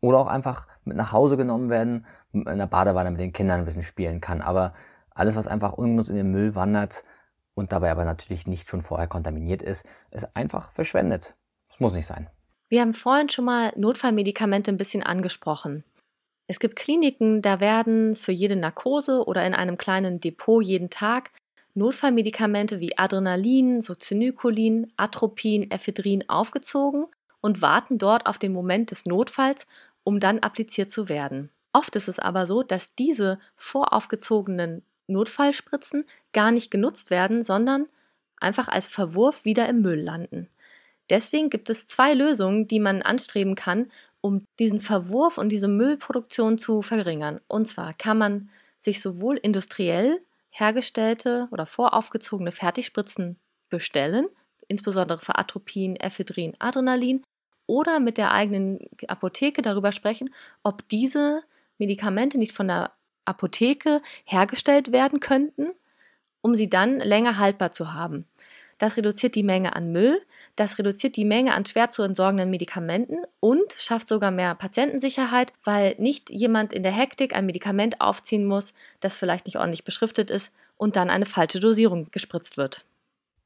Oder 0.00 0.18
auch 0.18 0.26
einfach 0.26 0.66
mit 0.84 0.96
nach 0.96 1.12
Hause 1.12 1.36
genommen 1.36 1.70
werden, 1.70 2.06
in 2.32 2.44
der 2.44 2.66
Badewanne 2.66 3.10
mit 3.10 3.20
den 3.20 3.32
Kindern 3.32 3.60
ein 3.60 3.64
bisschen 3.64 3.84
spielen 3.84 4.20
kann. 4.20 4.40
Aber 4.40 4.72
alles, 5.10 5.36
was 5.36 5.46
einfach 5.46 5.74
ungenutzt 5.74 6.10
in 6.10 6.16
den 6.16 6.30
Müll 6.30 6.54
wandert 6.54 7.04
und 7.54 7.72
dabei 7.72 7.90
aber 7.90 8.04
natürlich 8.04 8.46
nicht 8.46 8.68
schon 8.68 8.80
vorher 8.80 9.06
kontaminiert 9.06 9.62
ist, 9.62 9.86
ist 10.10 10.36
einfach 10.36 10.72
verschwendet. 10.72 11.34
Das 11.68 11.80
muss 11.80 11.92
nicht 11.94 12.06
sein. 12.06 12.28
Wir 12.68 12.80
haben 12.80 12.94
vorhin 12.94 13.28
schon 13.28 13.44
mal 13.44 13.72
Notfallmedikamente 13.76 14.70
ein 14.70 14.78
bisschen 14.78 15.02
angesprochen. 15.02 15.84
Es 16.46 16.58
gibt 16.58 16.76
Kliniken, 16.76 17.42
da 17.42 17.60
werden 17.60 18.14
für 18.16 18.32
jede 18.32 18.56
Narkose 18.56 19.24
oder 19.26 19.46
in 19.46 19.54
einem 19.54 19.78
kleinen 19.78 20.20
Depot 20.20 20.62
jeden 20.64 20.90
Tag 20.90 21.30
Notfallmedikamente 21.74 22.80
wie 22.80 22.98
Adrenalin, 22.98 23.80
Sozinycholin, 23.80 24.92
Atropin, 24.96 25.70
Ephedrin 25.70 26.28
aufgezogen 26.28 27.06
und 27.40 27.62
warten 27.62 27.98
dort 27.98 28.26
auf 28.26 28.38
den 28.38 28.52
Moment 28.52 28.90
des 28.90 29.06
Notfalls, 29.06 29.66
um 30.04 30.20
dann 30.20 30.40
appliziert 30.40 30.90
zu 30.90 31.08
werden. 31.08 31.50
Oft 31.72 31.96
ist 31.96 32.08
es 32.08 32.18
aber 32.18 32.46
so, 32.46 32.62
dass 32.62 32.94
diese 32.94 33.38
voraufgezogenen 33.56 34.82
Notfallspritzen 35.06 36.04
gar 36.32 36.50
nicht 36.50 36.70
genutzt 36.70 37.10
werden, 37.10 37.42
sondern 37.42 37.86
einfach 38.38 38.68
als 38.68 38.88
Verwurf 38.88 39.44
wieder 39.44 39.68
im 39.68 39.80
Müll 39.80 40.00
landen. 40.00 40.48
Deswegen 41.10 41.50
gibt 41.50 41.70
es 41.70 41.86
zwei 41.86 42.14
Lösungen, 42.14 42.66
die 42.66 42.80
man 42.80 43.02
anstreben 43.02 43.54
kann, 43.54 43.90
um 44.20 44.44
diesen 44.58 44.80
Verwurf 44.80 45.38
und 45.38 45.50
diese 45.50 45.68
Müllproduktion 45.68 46.58
zu 46.58 46.82
verringern. 46.82 47.40
Und 47.48 47.66
zwar 47.66 47.92
kann 47.94 48.18
man 48.18 48.50
sich 48.78 49.00
sowohl 49.00 49.36
industriell 49.36 50.20
hergestellte 50.52 51.48
oder 51.50 51.66
voraufgezogene 51.66 52.52
Fertigspritzen 52.52 53.38
bestellen, 53.68 54.26
insbesondere 54.68 55.18
für 55.18 55.36
Atropin, 55.36 55.96
Ephedrin, 55.96 56.54
Adrenalin, 56.60 57.24
oder 57.66 58.00
mit 58.00 58.18
der 58.18 58.32
eigenen 58.32 58.80
Apotheke 59.08 59.62
darüber 59.62 59.92
sprechen, 59.92 60.32
ob 60.62 60.86
diese 60.88 61.42
Medikamente 61.78 62.38
nicht 62.38 62.52
von 62.52 62.68
der 62.68 62.92
Apotheke 63.24 64.02
hergestellt 64.24 64.92
werden 64.92 65.20
könnten, 65.20 65.70
um 66.42 66.54
sie 66.54 66.68
dann 66.68 66.98
länger 66.98 67.38
haltbar 67.38 67.72
zu 67.72 67.94
haben. 67.94 68.26
Das 68.82 68.96
reduziert 68.96 69.36
die 69.36 69.44
Menge 69.44 69.76
an 69.76 69.92
Müll, 69.92 70.20
das 70.56 70.76
reduziert 70.76 71.14
die 71.14 71.24
Menge 71.24 71.54
an 71.54 71.64
schwer 71.64 71.90
zu 71.90 72.02
entsorgenden 72.02 72.50
Medikamenten 72.50 73.18
und 73.38 73.72
schafft 73.76 74.08
sogar 74.08 74.32
mehr 74.32 74.56
Patientensicherheit, 74.56 75.52
weil 75.62 75.94
nicht 75.98 76.30
jemand 76.30 76.72
in 76.72 76.82
der 76.82 76.90
Hektik 76.90 77.32
ein 77.32 77.46
Medikament 77.46 78.00
aufziehen 78.00 78.44
muss, 78.44 78.74
das 78.98 79.16
vielleicht 79.16 79.46
nicht 79.46 79.58
ordentlich 79.58 79.84
beschriftet 79.84 80.32
ist 80.32 80.50
und 80.76 80.96
dann 80.96 81.10
eine 81.10 81.26
falsche 81.26 81.60
Dosierung 81.60 82.08
gespritzt 82.10 82.56
wird. 82.56 82.84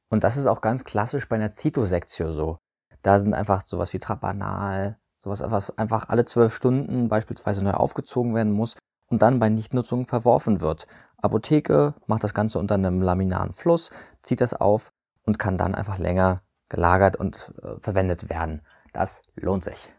Und 0.09 0.25
das 0.25 0.38
ist 0.38 0.47
auch 0.47 0.62
ganz 0.62 0.85
klassisch 0.85 1.28
bei 1.28 1.37
einer 1.37 1.50
Zitosektio 1.50 2.33
so. 2.33 2.57
Da 3.02 3.19
sind 3.19 3.35
einfach 3.35 3.61
sowas 3.61 3.93
wie 3.93 3.99
Trabanal, 3.99 4.97
sowas, 5.21 5.43
was 5.45 5.76
einfach 5.76 6.09
alle 6.09 6.25
zwölf 6.25 6.55
Stunden 6.55 7.11
beispielsweise 7.11 7.62
neu 7.62 7.73
aufgezogen 7.73 8.35
werden 8.35 8.52
muss 8.52 8.75
und 9.11 9.21
dann 9.21 9.38
bei 9.38 9.50
Nichtnutzung 9.50 10.07
verworfen 10.07 10.62
wird. 10.62 10.87
Apotheke 11.19 11.93
macht 12.07 12.25
das 12.25 12.33
Ganze 12.33 12.59
unter 12.59 12.76
einem 12.76 13.02
laminaren 13.02 13.52
Fluss, 13.52 13.90
zieht 14.23 14.40
das 14.40 14.55
auf 14.55 14.93
und 15.26 15.38
kann 15.38 15.59
dann 15.59 15.75
einfach 15.75 15.99
länger 15.99 16.40
gelagert 16.68 17.16
und 17.16 17.52
äh, 17.62 17.78
verwendet 17.80 18.30
werden. 18.30 18.62
Das 18.92 19.23
lohnt 19.35 19.64
sich. 19.64 19.92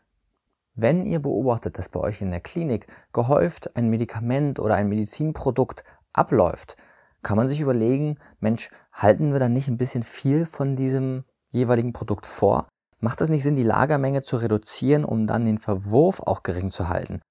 Wenn 0.73 1.05
ihr 1.05 1.19
beobachtet, 1.19 1.77
dass 1.77 1.89
bei 1.89 1.99
euch 1.99 2.21
in 2.21 2.31
der 2.31 2.39
Klinik 2.39 2.87
gehäuft 3.13 3.75
ein 3.75 3.89
Medikament 3.89 4.59
oder 4.59 4.75
ein 4.75 4.89
Medizinprodukt 4.89 5.83
abläuft, 6.13 6.77
kann 7.23 7.37
man 7.37 7.47
sich 7.47 7.59
überlegen, 7.59 8.17
Mensch, 8.39 8.69
halten 8.93 9.31
wir 9.31 9.39
dann 9.39 9.53
nicht 9.53 9.67
ein 9.67 9.77
bisschen 9.77 10.03
viel 10.03 10.45
von 10.45 10.75
diesem 10.75 11.23
jeweiligen 11.51 11.93
Produkt 11.93 12.25
vor? 12.25 12.67
Macht 12.99 13.21
es 13.21 13.29
nicht 13.29 13.43
Sinn, 13.43 13.55
die 13.55 13.63
Lagermenge 13.63 14.21
zu 14.21 14.37
reduzieren, 14.37 15.03
um 15.03 15.27
dann 15.27 15.45
den 15.45 15.57
Verwurf 15.57 16.19
auch 16.19 16.43
gering 16.43 16.69
zu 16.69 16.89
halten? 16.89 17.21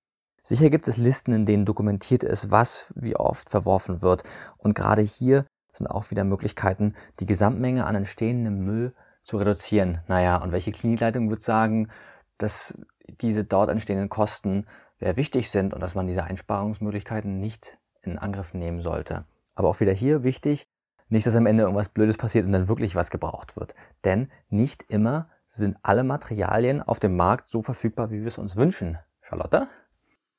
Sicher 0.43 0.71
gibt 0.71 0.87
es 0.87 0.97
Listen, 0.97 1.33
in 1.33 1.45
denen 1.45 1.65
dokumentiert 1.65 2.23
ist, 2.23 2.51
was 2.51 2.93
wie 2.95 3.17
oft 3.17 3.51
verworfen 3.51 4.01
wird. 4.03 4.23
Und 4.59 4.75
gerade 4.75 5.03
hier 5.03 5.45
sind 5.77 5.87
auch 5.87 6.11
wieder 6.11 6.25
Möglichkeiten, 6.25 6.95
die 7.21 7.27
Gesamtmenge 7.27 7.87
an 7.87 7.95
entstehendem 7.95 8.65
Müll 8.65 8.95
zu 9.23 9.37
reduzieren. 9.37 10.01
Naja, 10.07 10.37
und 10.37 10.53
welche 10.53 10.73
Klinikleitung 10.73 11.31
wird 11.31 11.43
sagen, 11.43 11.89
dass 12.39 12.79
diese 13.21 13.45
dort 13.45 13.71
entstehenden 13.71 14.09
Kosten 14.09 14.67
sehr 14.99 15.17
wichtig 15.17 15.51
sind 15.51 15.75
und 15.75 15.81
dass 15.81 15.95
man 15.95 16.07
diese 16.07 16.25
Einsparungsmöglichkeiten 16.25 17.39
nicht 17.39 17.77
in 18.03 18.19
Angriff 18.19 18.55
nehmen 18.55 18.81
sollte. 18.81 19.25
Aber 19.55 19.69
auch 19.69 19.81
wieder 19.81 19.93
hier 19.93 20.23
wichtig, 20.23 20.69
nicht, 21.09 21.27
dass 21.27 21.37
am 21.37 21.47
Ende 21.47 21.63
irgendwas 21.63 21.89
Blödes 21.89 22.17
passiert 22.17 22.47
und 22.47 22.53
dann 22.53 22.69
wirklich 22.69 22.97
was 22.97 23.11
gebraucht 23.11 23.57
wird. 23.57 23.75
Denn 24.05 24.31
nicht 24.49 24.85
immer 24.89 25.29
sind 25.47 25.77
alle 25.83 26.03
Materialien 26.03 26.83
auf 26.83 26.99
dem 26.99 27.17
Markt 27.17 27.49
so 27.49 27.63
verfügbar, 27.63 28.11
wie 28.11 28.21
wir 28.21 28.27
es 28.27 28.39
uns 28.39 28.57
wünschen. 28.57 28.99
Charlotte? 29.21 29.69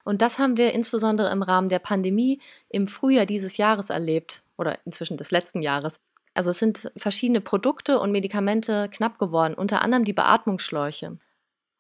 Und 0.08 0.22
das 0.22 0.40
haben 0.40 0.56
wir 0.56 0.72
insbesondere 0.72 1.30
im 1.34 1.44
Rahmen 1.44 1.68
der 1.68 1.80
Pandemie 1.80 2.40
im 2.70 2.88
Frühjahr 2.88 3.26
dieses 3.26 3.58
Jahres 3.58 3.90
erlebt 3.90 4.42
oder 4.58 4.80
inzwischen 4.86 5.18
des 5.18 5.32
letzten 5.32 5.62
Jahres. 5.62 6.00
Also 6.34 6.52
es 6.52 6.60
sind 6.60 6.90
verschiedene 6.96 7.42
Produkte 7.42 8.00
und 8.00 8.14
Medikamente 8.14 8.88
knapp 8.90 9.20
geworden, 9.20 9.54
unter 9.54 9.82
anderem 9.82 10.06
die 10.06 10.14
Beatmungsschläuche. 10.14 11.18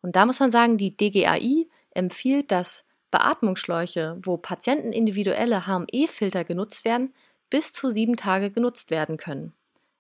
Und 0.02 0.18
da 0.18 0.26
muss 0.26 0.42
man 0.42 0.52
sagen, 0.52 0.76
die 0.78 0.98
DGAI 0.98 1.68
empfiehlt, 1.92 2.52
dass 2.52 2.84
Beatmungsschläuche, 3.12 4.20
wo 4.22 4.36
Patienten 4.36 4.92
individuelle 4.92 5.66
HME-Filter 5.66 6.44
genutzt 6.44 6.84
werden, 6.84 7.13
bis 7.50 7.72
zu 7.72 7.90
sieben 7.90 8.18
Tage 8.18 8.52
genutzt 8.52 8.92
werden 8.92 9.16
können. 9.16 9.54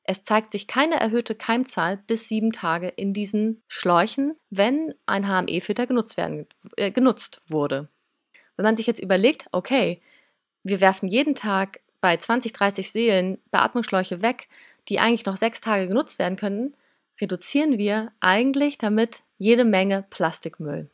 Es 0.03 0.23
zeigt 0.23 0.51
sich 0.51 0.67
keine 0.67 0.99
erhöhte 0.99 1.33
Keimzahl 1.33 1.95
bis 1.95 2.27
sieben 2.27 2.51
Tage 2.51 2.89
in 2.89 3.13
diesen 3.13 3.63
Schläuchen, 3.69 4.35
wenn 4.49 4.93
ein 5.05 5.29
HME-Filter 5.29 5.87
genutzt, 5.87 6.17
äh, 6.17 6.91
genutzt 6.91 7.41
wurde. 7.47 7.87
Wenn 8.57 8.65
man 8.65 8.75
sich 8.75 8.87
jetzt 8.87 9.01
überlegt, 9.01 9.47
okay, 9.51 10.01
wir 10.63 10.81
werfen 10.81 11.07
jeden 11.07 11.35
Tag 11.35 11.79
bei 12.01 12.17
20, 12.17 12.51
30 12.53 12.91
Seelen 12.91 13.37
Beatmungsschläuche 13.51 14.21
weg, 14.21 14.49
die 14.89 14.99
eigentlich 14.99 15.25
noch 15.25 15.37
sechs 15.37 15.61
Tage 15.61 15.87
genutzt 15.87 16.19
werden 16.19 16.37
könnten, 16.37 16.75
reduzieren 17.21 17.77
wir 17.77 18.11
eigentlich 18.19 18.77
damit 18.77 19.23
jede 19.37 19.65
Menge 19.65 20.05
Plastikmüll. 20.09 20.89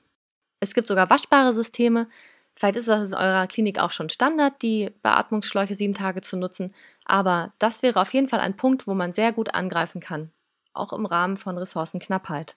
Es 0.60 0.74
gibt 0.74 0.88
sogar 0.88 1.10
waschbare 1.10 1.52
Systeme. 1.54 2.08
Vielleicht 2.56 2.76
ist 2.76 2.88
das 2.88 3.10
in 3.10 3.18
eurer 3.18 3.48
Klinik 3.48 3.80
auch 3.80 3.92
schon 3.92 4.10
Standard, 4.10 4.62
die 4.62 4.92
Beatmungsschläuche 5.02 5.76
sieben 5.76 5.94
Tage 5.94 6.22
zu 6.22 6.38
nutzen. 6.38 6.74
Aber 7.06 7.54
das 7.60 7.82
wäre 7.84 8.00
auf 8.00 8.14
jeden 8.14 8.28
Fall 8.28 8.40
ein 8.40 8.56
Punkt, 8.56 8.88
wo 8.88 8.94
man 8.94 9.12
sehr 9.12 9.34
gut 9.34 9.54
angreifen 9.54 10.00
kann. 10.02 10.32
Auch 10.74 10.94
im 10.94 11.06
Rahmen 11.06 11.38
von 11.38 11.58
Ressourcenknappheit. 11.58 12.56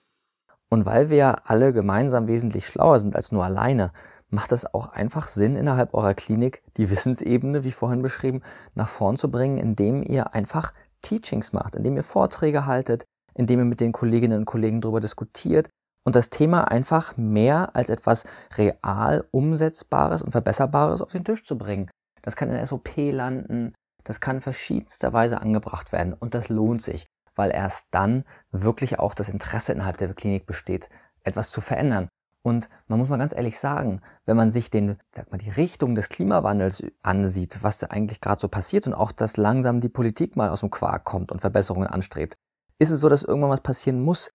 Und 0.69 0.85
weil 0.85 1.09
wir 1.09 1.49
alle 1.49 1.73
gemeinsam 1.73 2.27
wesentlich 2.27 2.67
schlauer 2.67 2.99
sind 2.99 3.15
als 3.15 3.31
nur 3.31 3.43
alleine, 3.43 3.91
macht 4.29 4.51
es 4.51 4.65
auch 4.73 4.89
einfach 4.89 5.27
Sinn, 5.27 5.55
innerhalb 5.55 5.93
eurer 5.93 6.13
Klinik 6.13 6.63
die 6.77 6.89
Wissensebene, 6.89 7.63
wie 7.63 7.71
vorhin 7.71 8.01
beschrieben, 8.01 8.41
nach 8.75 8.89
vorn 8.89 9.17
zu 9.17 9.31
bringen, 9.31 9.57
indem 9.57 10.03
ihr 10.03 10.33
einfach 10.33 10.73
Teachings 11.01 11.53
macht, 11.53 11.75
indem 11.75 11.95
ihr 11.95 12.03
Vorträge 12.03 12.65
haltet, 12.65 13.05
indem 13.35 13.59
ihr 13.59 13.65
mit 13.65 13.79
den 13.79 13.91
Kolleginnen 13.91 14.39
und 14.39 14.45
Kollegen 14.45 14.81
darüber 14.81 14.99
diskutiert 14.99 15.69
und 16.03 16.15
das 16.15 16.29
Thema 16.29 16.65
einfach 16.65 17.15
mehr 17.17 17.75
als 17.75 17.89
etwas 17.89 18.25
real 18.55 19.25
umsetzbares 19.31 20.21
und 20.21 20.31
verbesserbares 20.31 21.01
auf 21.01 21.11
den 21.11 21.23
Tisch 21.23 21.43
zu 21.43 21.57
bringen. 21.57 21.89
Das 22.21 22.35
kann 22.35 22.51
in 22.51 22.65
SOP 22.65 22.89
landen, 22.95 23.73
das 24.03 24.19
kann 24.19 24.41
verschiedensterweise 24.41 25.41
angebracht 25.41 25.91
werden 25.91 26.13
und 26.13 26.33
das 26.33 26.49
lohnt 26.49 26.81
sich, 26.81 27.05
weil 27.35 27.51
erst 27.51 27.87
dann 27.91 28.23
wirklich 28.51 28.99
auch 28.99 29.13
das 29.13 29.29
Interesse 29.29 29.73
innerhalb 29.73 29.97
der 29.97 30.13
Klinik 30.13 30.45
besteht, 30.45 30.89
etwas 31.23 31.51
zu 31.51 31.61
verändern. 31.61 32.09
Und 32.47 32.69
man 32.87 32.97
muss 32.97 33.09
mal 33.09 33.17
ganz 33.17 33.33
ehrlich 33.33 33.59
sagen, 33.59 33.99
wenn 34.25 34.37
man 34.37 34.51
sich 34.51 34.69
den, 34.69 34.95
sag 35.11 35.29
mal, 35.33 35.37
die 35.37 35.49
Richtung 35.49 35.95
des 35.95 36.07
Klimawandels 36.07 36.81
ansieht, 37.03 37.61
was 37.61 37.79
da 37.79 37.87
eigentlich 37.87 38.21
gerade 38.21 38.39
so 38.39 38.47
passiert 38.47 38.87
und 38.87 38.93
auch, 38.93 39.11
dass 39.11 39.35
langsam 39.35 39.81
die 39.81 39.89
Politik 39.89 40.37
mal 40.37 40.47
aus 40.47 40.61
dem 40.61 40.69
Quark 40.69 41.03
kommt 41.03 41.33
und 41.33 41.41
Verbesserungen 41.41 41.89
anstrebt, 41.89 42.37
ist 42.79 42.91
es 42.91 43.01
so, 43.01 43.09
dass 43.09 43.23
irgendwann 43.23 43.49
was 43.49 43.59
passieren 43.59 44.01
muss 44.01 44.31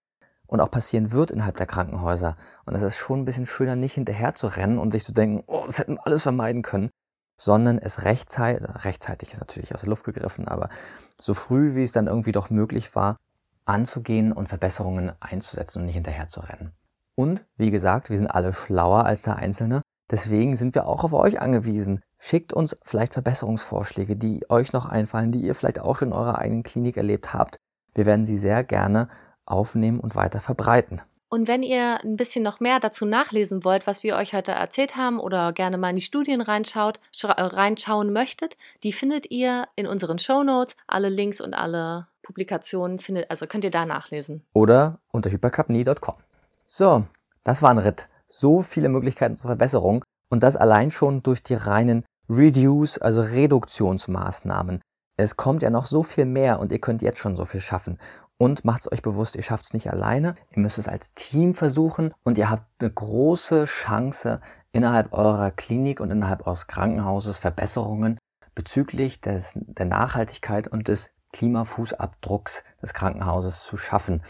und 0.47 0.61
auch 0.61 0.71
passieren 0.71 1.11
wird 1.13 1.31
innerhalb 1.31 1.57
der 1.57 1.65
Krankenhäuser. 1.65 2.37
Und 2.67 2.75
es 2.75 2.83
ist 2.83 2.99
schon 2.99 3.21
ein 3.21 3.25
bisschen 3.25 3.47
schöner, 3.47 3.77
nicht 3.77 3.95
hinterher 3.95 4.35
zu 4.35 4.47
rennen 4.47 4.77
und 4.77 4.91
sich 4.93 5.05
zu 5.05 5.13
denken, 5.13 5.43
oh, 5.47 5.63
das 5.65 5.79
hätten 5.79 5.95
wir 5.95 6.07
alles 6.07 6.25
vermeiden 6.25 6.61
können, 6.61 6.91
sondern 7.41 7.79
es 7.79 8.05
rechtzeitig, 8.05 8.69
rechtzeitig 8.85 9.33
ist 9.33 9.41
natürlich 9.41 9.75
aus 9.75 9.81
der 9.81 9.89
Luft 9.89 10.05
gegriffen, 10.05 10.49
aber 10.49 10.69
so 11.19 11.33
früh, 11.33 11.75
wie 11.77 11.83
es 11.83 11.93
dann 11.93 12.09
irgendwie 12.09 12.33
doch 12.33 12.51
möglich 12.51 12.95
war, 12.95 13.17
anzugehen 13.65 14.35
und 14.35 14.51
Verbesserungen 14.51 15.13
einzusetzen 15.19 15.79
und 15.79 15.87
nicht 15.87 15.95
hinterher 15.95 16.29
zu 16.29 16.41
rennen. 16.41 16.73
Und 17.15 17.45
wie 17.57 17.71
gesagt, 17.71 18.11
wir 18.11 18.17
sind 18.17 18.29
alle 18.29 18.53
schlauer 18.53 19.05
als 19.05 19.23
der 19.23 19.37
Einzelne. 19.37 19.83
Deswegen 20.11 20.57
sind 20.57 20.75
wir 20.75 20.87
auch 20.87 21.05
auf 21.05 21.13
euch 21.13 21.41
angewiesen. 21.41 22.03
Schickt 22.19 22.53
uns 22.53 22.77
vielleicht 22.83 23.15
Verbesserungsvorschläge, 23.15 24.17
die 24.17 24.49
euch 24.49 24.73
noch 24.73 24.87
einfallen, 24.87 25.33
die 25.33 25.43
ihr 25.43 25.55
vielleicht 25.55 25.81
auch 25.81 25.99
schon 25.99 26.09
in 26.09 26.15
eurer 26.15 26.39
eigenen 26.39 26.63
Klinik 26.63 26.97
erlebt 26.97 27.35
habt. 27.35 27.57
Wir 27.95 28.07
werden 28.07 28.27
sie 28.27 28.39
sehr 28.39 28.63
gerne 28.65 29.09
aufnehmen 29.45 30.01
und 30.01 30.15
weiter 30.15 30.41
verbreiten. 30.41 31.03
Und 31.29 31.49
wenn 31.49 31.63
ihr 31.63 31.99
ein 32.05 32.17
bisschen 32.17 32.45
noch 32.45 32.61
mehr 32.61 32.79
dazu 32.79 33.07
nachlesen 33.07 33.65
wollt, 33.65 33.87
was 33.87 34.03
wir 34.03 34.17
euch 34.17 34.35
heute 34.35 34.53
erzählt 34.53 34.97
haben 34.97 35.19
oder 35.19 35.55
gerne 35.55 35.79
mal 35.79 35.89
in 35.89 35.97
die 35.97 36.03
Studien 36.03 36.43
reinschaut, 36.43 37.01
äh, 37.23 37.29
reinschauen 37.41 38.13
möchtet, 38.13 38.59
die 38.83 38.93
findet 38.93 39.31
ihr 39.31 39.67
in 39.75 39.87
unseren 39.87 40.19
Show 40.19 40.43
Notes. 40.43 40.77
Alle 40.87 41.09
Links 41.09 41.41
und 41.41 41.55
alle 41.55 42.07
Publikationen 42.23 42.99
findet, 42.99 43.31
also 43.31 43.47
könnt 43.47 43.65
ihr 43.65 43.71
da 43.71 43.87
nachlesen. 43.87 44.45
Oder 44.53 44.99
unter 45.11 45.31
hypercapnie.com. 45.31 46.17
So, 46.75 47.05
das 47.45 47.61
war 47.61 47.69
ein 47.69 47.77
Ritt. 47.77 48.09
So 48.29 48.63
viele 48.63 48.89
Möglichkeiten 48.89 49.37
zur 49.37 49.49
Verbesserung 49.49 50.03
und 50.31 50.43
das 50.43 50.57
allein 50.57 50.91
schon 50.91 51.23
durch 51.23 51.43
die 51.43 51.53
reinen 51.53 52.03
Reduce, 52.31 52.97
also 52.97 53.21
Reduktionsmaßnahmen. 53.21 54.81
Es 55.19 55.37
kommt 55.37 55.63
ja 55.63 55.69
noch 55.69 55.85
so 55.85 56.03
viel 56.03 56.25
mehr 56.25 56.61
und 56.61 56.73
ihr 56.73 56.81
könnt 56.81 57.03
jetzt 57.03 57.19
schon 57.19 57.37
so 57.37 57.45
viel 57.45 57.61
schaffen. 57.61 57.99
Und 58.39 58.65
macht 58.65 58.81
es 58.81 58.91
euch 58.91 59.03
bewusst, 59.03 59.37
ihr 59.37 59.43
schafft 59.43 59.67
es 59.67 59.75
nicht 59.75 59.91
alleine, 59.91 60.35
ihr 60.51 60.63
müsst 60.63 60.79
es 60.79 60.89
als 60.89 61.13
Team 61.13 61.53
versuchen 61.53 62.15
und 62.25 62.39
ihr 62.39 62.49
habt 62.49 62.65
eine 62.81 62.91
große 62.91 63.67
Chance, 63.67 64.41
innerhalb 64.73 65.13
eurer 65.13 65.51
Klinik 65.51 66.01
und 66.01 66.11
innerhalb 66.11 66.47
eures 66.47 66.69
Krankenhauses 66.69 67.37
Verbesserungen 67.37 68.17
bezüglich 68.55 69.21
des, 69.21 69.53
der 69.55 69.85
Nachhaltigkeit 69.85 70.69
und 70.69 70.89
des 70.89 71.11
Klimafußabdrucks 71.35 72.65
des 72.81 72.95
Krankenhauses 72.95 73.63
zu 73.63 73.77
schaffen. 73.77 74.23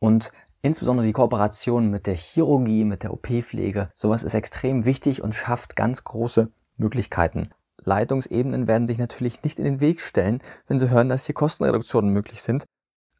Und 0.00 0.30
Insbesondere 0.68 1.06
die 1.06 1.14
Kooperation 1.14 1.88
mit 1.88 2.06
der 2.06 2.14
Chirurgie, 2.14 2.84
mit 2.84 3.02
der 3.02 3.14
OP-Pflege, 3.14 3.88
sowas 3.94 4.22
ist 4.22 4.34
extrem 4.34 4.84
wichtig 4.84 5.22
und 5.22 5.34
schafft 5.34 5.76
ganz 5.76 6.04
große 6.04 6.52
Möglichkeiten. 6.76 7.46
Leitungsebenen 7.84 8.66
werden 8.66 8.86
sich 8.86 8.98
natürlich 8.98 9.42
nicht 9.42 9.58
in 9.58 9.64
den 9.64 9.80
Weg 9.80 10.02
stellen, 10.02 10.42
wenn 10.66 10.78
sie 10.78 10.90
hören, 10.90 11.08
dass 11.08 11.24
hier 11.24 11.34
Kostenreduktionen 11.34 12.12
möglich 12.12 12.42
sind. 12.42 12.66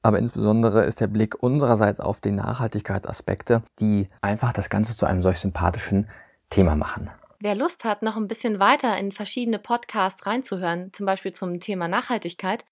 Aber 0.03 0.19
insbesondere 0.19 0.85
ist 0.85 1.01
der 1.01 1.07
Blick 1.07 1.43
unsererseits 1.43 2.01
auf 2.01 2.21
die 2.21 2.33
Nachhaltigkeitsaspekte, 2.33 3.63
die 3.81 4.11
einfach 4.21 4.53
das 4.53 4.69
Ganze 4.69 4.95
zu 4.95 5.07
einem 5.07 5.23
solch 5.23 5.39
sympathischen 5.39 6.07
Thema 6.51 6.77
machen. 6.77 7.09
Wer 7.41 7.55
Lust 7.55 7.85
hat, 7.85 8.03
noch 8.03 8.19
ein 8.19 8.29
bisschen 8.29 8.61
weiter 8.61 8.99
in 8.99 9.11
verschiedene 9.11 9.59
Podcasts 9.59 10.27
reinzuhören, 10.27 10.93
zum 10.93 11.07
Beispiel 11.07 11.33
zum 11.33 11.61
Thema 11.61 11.89
Nachhaltigkeit, 11.89 12.67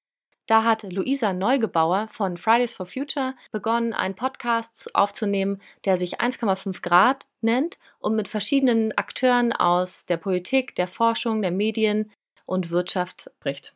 da 0.46 0.64
hat 0.64 0.82
Luisa 0.84 1.32
Neugebauer 1.32 2.08
von 2.08 2.36
Fridays 2.36 2.74
for 2.74 2.86
Future 2.86 3.34
begonnen, 3.50 3.92
einen 3.92 4.14
Podcast 4.14 4.94
aufzunehmen, 4.94 5.60
der 5.84 5.98
sich 5.98 6.20
1,5 6.20 6.82
Grad 6.82 7.26
nennt 7.40 7.78
und 7.98 8.14
mit 8.14 8.28
verschiedenen 8.28 8.96
Akteuren 8.96 9.52
aus 9.52 10.06
der 10.06 10.16
Politik, 10.16 10.74
der 10.76 10.86
Forschung, 10.86 11.42
der 11.42 11.50
Medien 11.50 12.12
und 12.44 12.70
Wirtschaft 12.70 13.30
spricht. 13.38 13.74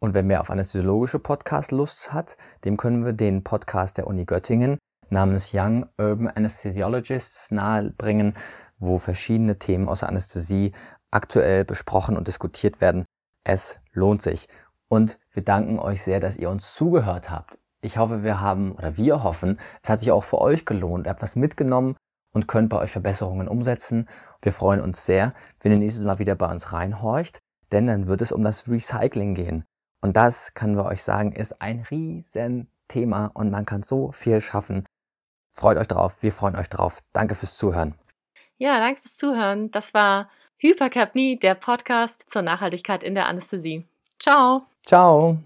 Und 0.00 0.14
wer 0.14 0.22
mehr 0.22 0.40
auf 0.40 0.50
anästhesiologische 0.50 1.18
Podcast 1.18 1.72
Lust 1.72 2.12
hat, 2.12 2.36
dem 2.64 2.76
können 2.76 3.04
wir 3.04 3.12
den 3.12 3.42
Podcast 3.42 3.98
der 3.98 4.06
Uni 4.06 4.24
Göttingen 4.24 4.78
namens 5.10 5.50
Young 5.52 5.88
Urban 5.98 6.28
Anesthesiologists 6.28 7.50
nahebringen, 7.50 8.34
wo 8.78 8.98
verschiedene 8.98 9.58
Themen 9.58 9.88
aus 9.88 10.00
der 10.00 10.10
Anästhesie 10.10 10.72
aktuell 11.10 11.64
besprochen 11.64 12.16
und 12.16 12.28
diskutiert 12.28 12.80
werden. 12.80 13.04
Es 13.44 13.78
lohnt 13.92 14.22
sich. 14.22 14.46
Und 14.88 15.18
wir 15.32 15.44
danken 15.44 15.78
euch 15.78 16.02
sehr, 16.02 16.20
dass 16.20 16.36
ihr 16.36 16.50
uns 16.50 16.74
zugehört 16.74 17.30
habt. 17.30 17.58
Ich 17.80 17.98
hoffe, 17.98 18.24
wir 18.24 18.40
haben, 18.40 18.72
oder 18.72 18.96
wir 18.96 19.22
hoffen, 19.22 19.60
es 19.82 19.90
hat 19.90 20.00
sich 20.00 20.10
auch 20.10 20.24
für 20.24 20.40
euch 20.40 20.64
gelohnt, 20.64 21.06
ihr 21.06 21.10
habt 21.10 21.22
was 21.22 21.36
mitgenommen 21.36 21.96
und 22.32 22.48
könnt 22.48 22.70
bei 22.70 22.78
euch 22.78 22.90
Verbesserungen 22.90 23.48
umsetzen. 23.48 24.08
Wir 24.42 24.52
freuen 24.52 24.80
uns 24.80 25.04
sehr, 25.06 25.32
wenn 25.60 25.72
ihr 25.72 25.78
nächstes 25.78 26.04
Mal 26.04 26.18
wieder 26.18 26.34
bei 26.34 26.50
uns 26.50 26.72
reinhorcht, 26.72 27.38
denn 27.70 27.86
dann 27.86 28.06
wird 28.06 28.22
es 28.22 28.32
um 28.32 28.42
das 28.42 28.68
Recycling 28.68 29.34
gehen. 29.34 29.64
Und 30.00 30.16
das, 30.16 30.54
können 30.54 30.76
wir 30.76 30.86
euch 30.86 31.02
sagen, 31.02 31.32
ist 31.32 31.60
ein 31.60 31.86
Riesenthema 31.90 33.26
und 33.34 33.50
man 33.50 33.66
kann 33.66 33.82
so 33.82 34.12
viel 34.12 34.40
schaffen. 34.40 34.86
Freut 35.52 35.76
euch 35.76 35.88
drauf, 35.88 36.22
wir 36.22 36.32
freuen 36.32 36.56
euch 36.56 36.68
drauf. 36.68 37.00
Danke 37.12 37.34
fürs 37.34 37.56
Zuhören. 37.56 37.94
Ja, 38.58 38.78
danke 38.78 39.00
fürs 39.02 39.16
Zuhören. 39.16 39.70
Das 39.70 39.94
war 39.94 40.30
Hypercapnie, 40.58 41.38
der 41.38 41.54
Podcast 41.54 42.28
zur 42.28 42.42
Nachhaltigkeit 42.42 43.02
in 43.02 43.14
der 43.14 43.26
Anästhesie. 43.26 43.86
Ciao. 44.18 44.66
Ciao. 44.88 45.36